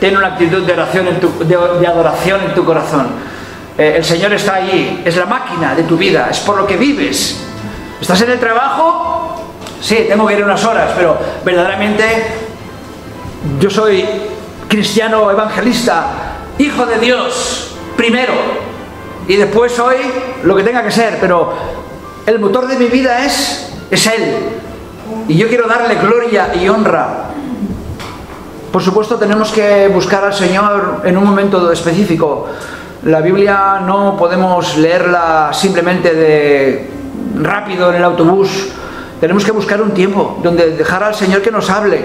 [0.00, 1.06] Ten una actitud de, oración
[1.46, 3.08] de, adoración en tu corazón.
[3.76, 6.76] Eh, el Señor está allí, es la máquina de tu vida, es por lo que
[6.76, 7.44] vives.
[8.00, 9.44] ¿Estás en el trabajo?
[9.80, 12.04] Sí, tengo que ir unas horas, pero verdaderamente
[13.58, 14.04] yo soy
[14.68, 16.04] cristiano evangelista,
[16.58, 18.34] hijo de Dios, primero,
[19.26, 19.96] y después soy
[20.44, 21.52] lo que tenga que ser, pero
[22.26, 24.36] el motor de mi vida es, es Él.
[25.28, 27.30] Y yo quiero darle gloria y honra.
[28.72, 32.48] Por supuesto tenemos que buscar al Señor en un momento específico.
[33.04, 36.90] La Biblia no podemos leerla simplemente de
[37.36, 38.68] rápido en el autobús
[39.20, 42.02] tenemos que buscar un tiempo donde dejar al Señor que nos hable.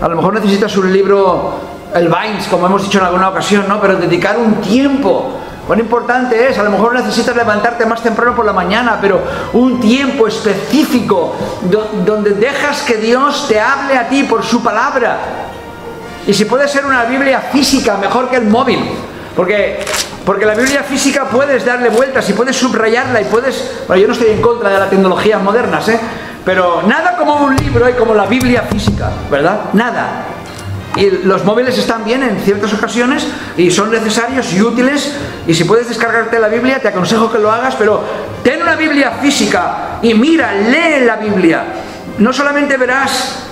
[0.00, 1.54] A lo mejor necesitas un libro,
[1.94, 3.80] el Vines, como hemos dicho en alguna ocasión, ¿no?
[3.80, 5.30] Pero dedicar un tiempo.
[5.66, 9.20] Cuán importante es, a lo mejor necesitas levantarte más temprano por la mañana, pero
[9.52, 11.34] un tiempo específico
[12.04, 15.18] donde dejas que Dios te hable a ti por su palabra.
[16.24, 18.78] Y si puede ser una Biblia física, mejor que el móvil.
[19.34, 19.80] Porque,
[20.24, 23.82] porque la Biblia física puedes darle vueltas y puedes subrayarla y puedes...
[23.88, 25.98] Bueno, yo no estoy en contra de las tecnologías modernas, ¿eh?
[26.44, 29.70] Pero nada como un libro y como la Biblia física, ¿verdad?
[29.72, 30.35] Nada.
[30.96, 33.26] Y los móviles están bien en ciertas ocasiones
[33.56, 35.12] y son necesarios y útiles.
[35.46, 38.02] Y si puedes descargarte la Biblia, te aconsejo que lo hagas, pero
[38.42, 41.64] ten una Biblia física y mira, lee la Biblia.
[42.18, 43.46] No solamente verás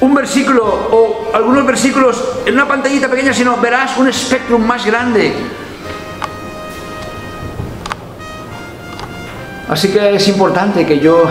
[0.00, 5.32] un versículo o algunos versículos en una pantallita pequeña, sino verás un espectro más grande.
[9.68, 11.24] Así que es importante que yo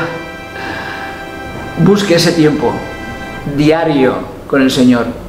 [1.79, 2.71] busque ese tiempo
[3.55, 5.26] diario con el Señor.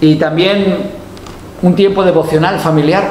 [0.00, 0.90] Y también
[1.62, 3.04] un tiempo devocional familiar.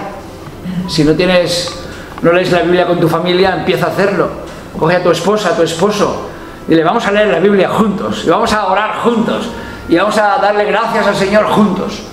[0.88, 1.74] Si no tienes,
[2.22, 4.30] no lees la Biblia con tu familia, empieza a hacerlo.
[4.78, 6.28] Coge a tu esposa, a tu esposo,
[6.68, 9.48] y le vamos a leer la Biblia juntos, y vamos a orar juntos,
[9.88, 12.04] y vamos a darle gracias al Señor juntos.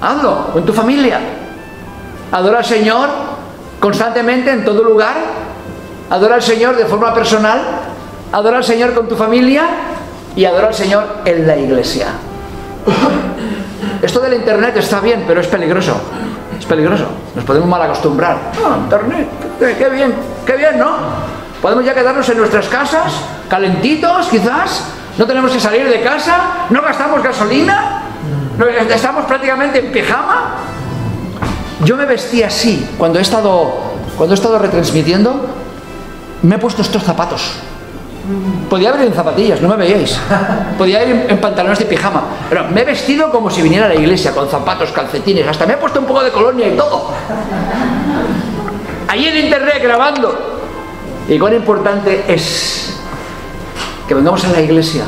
[0.00, 1.20] Hazlo con tu familia.
[2.32, 3.08] Adora al Señor
[3.78, 5.14] constantemente en todo lugar.
[6.10, 7.60] Adora al Señor de forma personal
[8.34, 9.64] adora al Señor con tu familia
[10.34, 12.08] y adora al Señor en la iglesia.
[14.04, 15.96] Esto del internet está bien, pero es peligroso.
[16.58, 17.06] Es peligroso.
[17.34, 18.36] Nos podemos mal acostumbrar.
[18.62, 19.28] Ah, internet,
[19.58, 20.94] qué, bien, qué bien, ¿no?
[21.62, 23.14] Podemos ya quedarnos en nuestras casas,
[23.48, 24.84] calentitos quizás.
[25.16, 28.02] No tenemos que salir de casa, no gastamos gasolina,
[28.90, 30.56] estamos prácticamente en pijama.
[31.82, 33.72] Yo me vestí así cuando he estado,
[34.18, 35.48] cuando he estado retransmitiendo.
[36.42, 37.52] Me he puesto estos zapatos
[38.70, 40.18] Podía haber en zapatillas, no me veíais.
[40.78, 42.24] Podía ir en, pantalones de pijama.
[42.48, 45.74] Pero me he vestido como si viniera a la iglesia, con zapatos, calcetines, hasta me
[45.74, 47.10] he puesto un poco de colonia y todo.
[49.08, 50.36] Ahí en internet grabando.
[51.28, 52.98] Y cuán importante es
[54.08, 55.04] que vengamos a la iglesia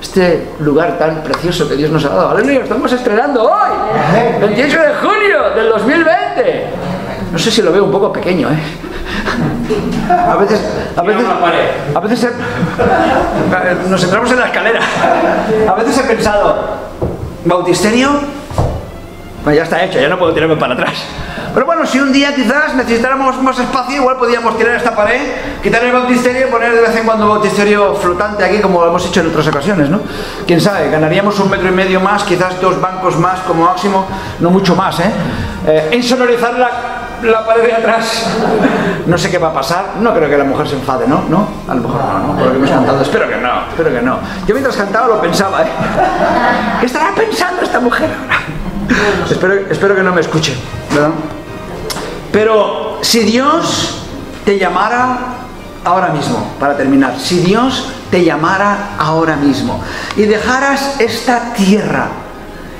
[0.00, 2.30] este lugar tan precioso que Dios nos ha dado.
[2.30, 3.70] Aleluya, estamos estrenando hoy,
[4.40, 6.66] 28 de junio del 2020.
[7.32, 8.58] No sé si lo veo un poco pequeño, ¿eh?
[10.10, 10.60] A veces,
[10.96, 11.24] a veces,
[11.94, 14.80] a veces he- nos entramos en la escalera.
[15.68, 16.64] A veces he pensado,
[17.44, 18.10] ¿bautisterio?
[19.44, 20.94] Pues ya está hecho, ya no puedo tirarme para atrás.
[21.54, 25.20] Pero bueno, si un día quizás necesitáramos más espacio, igual podíamos tirar esta pared,
[25.62, 29.06] quitar el bautisterio y poner de vez en cuando bautisterio flotante aquí, como lo hemos
[29.06, 30.00] hecho en otras ocasiones, ¿no?
[30.46, 34.06] Quién sabe, ganaríamos un metro y medio más, quizás dos bancos más como máximo,
[34.40, 35.10] no mucho más, ¿eh?
[35.66, 36.00] Eh,
[36.58, 36.70] la,
[37.22, 38.26] la pared de atrás.
[39.06, 41.24] No sé qué va a pasar, no creo que la mujer se enfade, ¿no?
[41.28, 41.48] ¿No?
[41.68, 42.38] A lo mejor no, ¿no?
[42.38, 44.18] Por lo que hemos cantado, espero que no, espero que no.
[44.46, 45.68] Yo mientras cantaba lo pensaba, ¿eh?
[46.80, 48.10] ¿Qué estará pensando esta mujer
[49.30, 50.54] espero, espero que no me escuche,
[50.92, 51.10] ¿verdad?
[52.32, 54.02] Pero si Dios
[54.44, 55.18] te llamara
[55.84, 59.82] ahora mismo, para terminar, si Dios te llamara ahora mismo
[60.16, 62.08] y dejaras esta tierra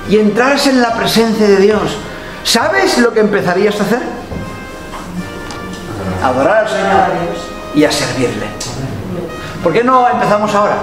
[0.09, 1.97] y entraras en la presencia de Dios,
[2.43, 4.16] ¿sabes lo que empezarías a hacer?
[6.23, 7.37] Adorar al Señor
[7.75, 8.47] y a servirle.
[9.63, 10.75] ¿Por qué no empezamos ahora?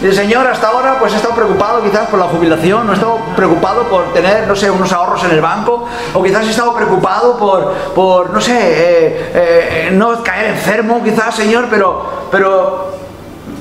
[0.00, 3.18] Dice, Señor, hasta ahora pues he estado preocupado quizás por la jubilación, no he estado
[3.36, 7.36] preocupado por tener, no sé, unos ahorros en el banco, o quizás he estado preocupado
[7.36, 12.92] por, por no sé, eh, eh, no caer enfermo quizás, Señor, pero, pero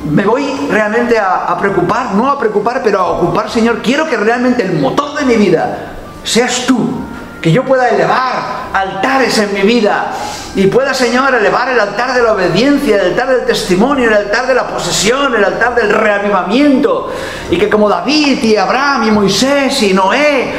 [0.10, 3.80] me voy realmente a preocupar, no a preocupar, pero a ocupar, Señor.
[3.84, 5.94] Quiero que realmente el motor de mi vida
[6.24, 7.01] seas tú,
[7.42, 10.14] que yo pueda elevar altares en mi vida
[10.56, 14.46] y pueda, Señor, elevar el altar de la obediencia, el altar del testimonio, el altar
[14.46, 17.12] de la posesión, el altar del reavivamiento.
[17.50, 20.54] Y que como David y Abraham y Moisés y Noé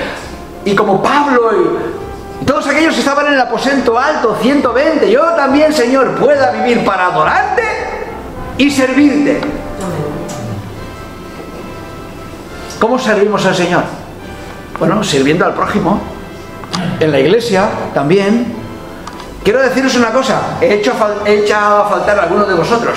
[0.64, 1.50] y como Pablo
[2.40, 6.84] y todos aquellos que estaban en el aposento alto, 120, yo también, Señor, pueda vivir
[6.84, 7.62] para adorarte
[8.58, 9.40] y servirte.
[12.80, 13.84] ¿Cómo servimos al Señor?
[14.80, 16.11] Bueno, sirviendo al prójimo.
[17.00, 18.54] En la iglesia también.
[19.44, 20.92] Quiero deciros una cosa, he, hecho
[21.26, 22.96] he echado a faltar a algunos de vosotros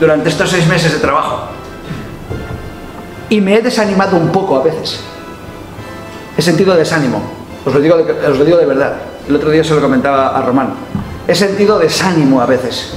[0.00, 1.48] durante estos seis meses de trabajo.
[3.28, 5.00] Y me he desanimado un poco a veces.
[6.38, 7.20] He sentido desánimo.
[7.66, 8.94] Os lo digo de, os lo digo de verdad.
[9.28, 10.72] El otro día se lo comentaba a Román.
[11.28, 12.94] He sentido desánimo a veces.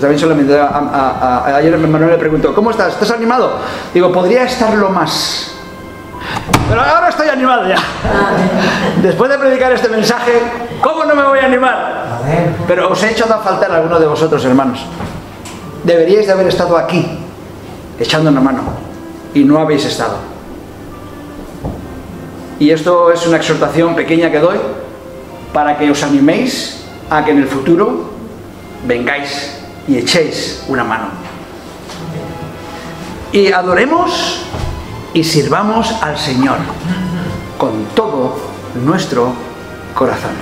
[0.00, 2.94] También se lo a- a- ayer Manuel le preguntó, ¿cómo estás?
[2.94, 3.58] ¿Estás animado?
[3.92, 5.50] Digo, podría estarlo más.
[6.68, 7.76] Pero ahora estoy animado ya.
[9.02, 10.32] Después de predicar este mensaje,
[10.80, 12.20] ¿cómo no me voy a animar?
[12.66, 14.84] Pero os he echado a faltar a alguno de vosotros, hermanos.
[15.84, 17.18] Deberíais de haber estado aquí,
[17.98, 18.62] echando una mano,
[19.34, 20.16] y no habéis estado.
[22.58, 24.58] Y esto es una exhortación pequeña que doy
[25.52, 28.10] para que os animéis a que en el futuro
[28.86, 31.08] vengáis y echéis una mano.
[33.32, 34.46] Y adoremos
[35.14, 36.58] y sirvamos al Señor
[37.56, 38.36] con todo
[38.84, 39.32] nuestro
[39.94, 40.32] corazón.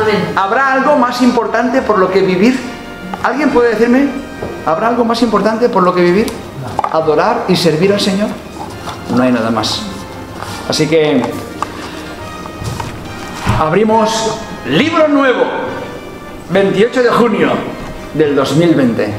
[0.00, 0.32] Amén.
[0.34, 2.58] ¿Habrá algo más importante por lo que vivir?
[3.22, 4.08] ¿Alguien puede decirme?
[4.66, 6.26] ¿Habrá algo más importante por lo que vivir?
[6.90, 8.30] ¿Adorar y servir al Señor?
[9.14, 9.82] No hay nada más.
[10.68, 11.22] Así que
[13.60, 15.44] abrimos libro nuevo,
[16.50, 17.50] 28 de junio
[18.14, 19.14] del 2020.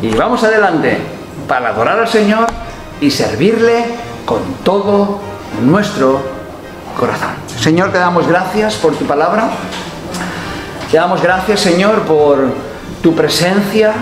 [0.00, 0.98] Y vamos adelante
[1.46, 2.46] para adorar al Señor
[3.00, 3.84] y servirle
[4.24, 5.18] con todo
[5.62, 6.20] nuestro
[6.98, 7.30] corazón.
[7.60, 9.50] Señor, te damos gracias por tu palabra.
[10.90, 12.38] Te damos gracias, Señor, por
[13.02, 13.92] tu presencia.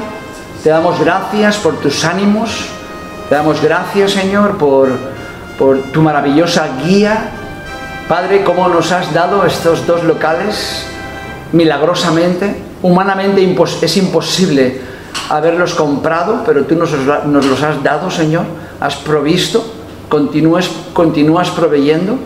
[0.63, 2.69] Te damos gracias por tus ánimos.
[3.29, 4.91] Te damos gracias, Señor, por,
[5.59, 7.31] por tu maravillosa guía.
[8.09, 10.85] Padre, cómo nos has dado estos dos locales
[11.53, 12.63] milagrosamente.
[12.83, 14.81] Humanamente es imposible
[15.29, 18.45] haberlos comprado, pero tú nos los has dado, Señor.
[18.81, 19.72] Has provisto,
[20.13, 22.19] continúas, continúas proveyendo.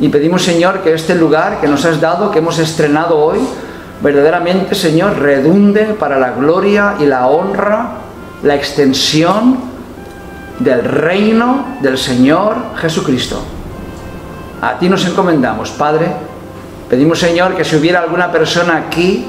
[0.00, 3.38] Y pedimos, Señor, que este lugar que nos has dado, que hemos estrenado hoy,
[4.02, 7.98] verdaderamente, Señor, redunde para la gloria y la honra,
[8.42, 9.58] la extensión
[10.58, 13.42] del reino del Señor Jesucristo.
[14.62, 16.06] A ti nos encomendamos, Padre.
[16.88, 19.26] Pedimos, Señor, que si hubiera alguna persona aquí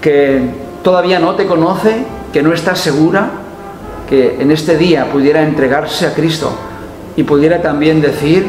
[0.00, 0.48] que
[0.82, 3.28] todavía no te conoce, que no está segura,
[4.08, 6.56] que en este día pudiera entregarse a Cristo
[7.16, 8.46] y pudiera también decir,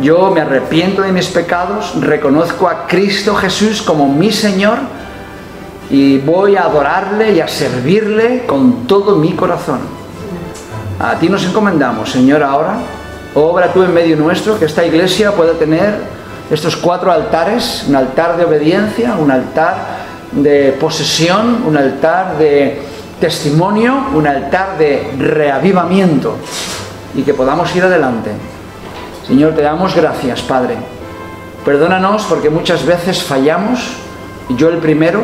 [0.00, 4.78] yo me arrepiento de mis pecados, reconozco a Cristo Jesús como mi Señor
[5.90, 9.80] y voy a adorarle y a servirle con todo mi corazón.
[10.98, 12.78] A ti nos encomendamos, Señor, ahora.
[13.34, 15.92] Obra tú en medio nuestro, que esta iglesia pueda tener
[16.50, 19.76] estos cuatro altares, un altar de obediencia, un altar
[20.32, 22.80] de posesión, un altar de,
[23.20, 26.36] testimonio, un altar de reavivamiento
[27.16, 28.30] y que podamos ir adelante.
[29.26, 30.76] Señor, te damos gracias, Padre.
[31.64, 33.80] Perdónanos porque muchas veces fallamos,
[34.50, 35.22] yo el primero,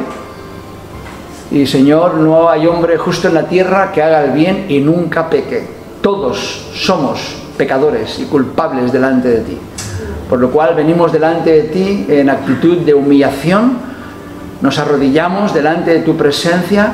[1.51, 5.29] y Señor, no hay hombre justo en la tierra que haga el bien y nunca
[5.29, 5.67] peque.
[6.01, 7.21] Todos somos
[7.59, 9.59] pecadores y culpables delante de ti.
[10.29, 13.79] Por lo cual venimos delante de ti en actitud de humillación,
[14.63, 16.93] nos arrodillamos delante de tu presencia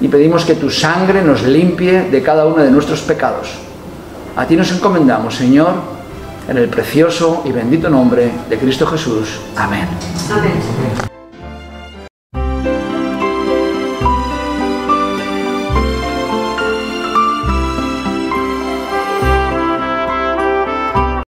[0.00, 3.65] y pedimos que tu sangre nos limpie de cada uno de nuestros pecados.
[4.36, 5.72] A ti nos encomendamos, Señor,
[6.46, 9.40] en el precioso y bendito nombre de Cristo Jesús.
[9.56, 9.88] Amén.
[10.30, 11.05] Amén.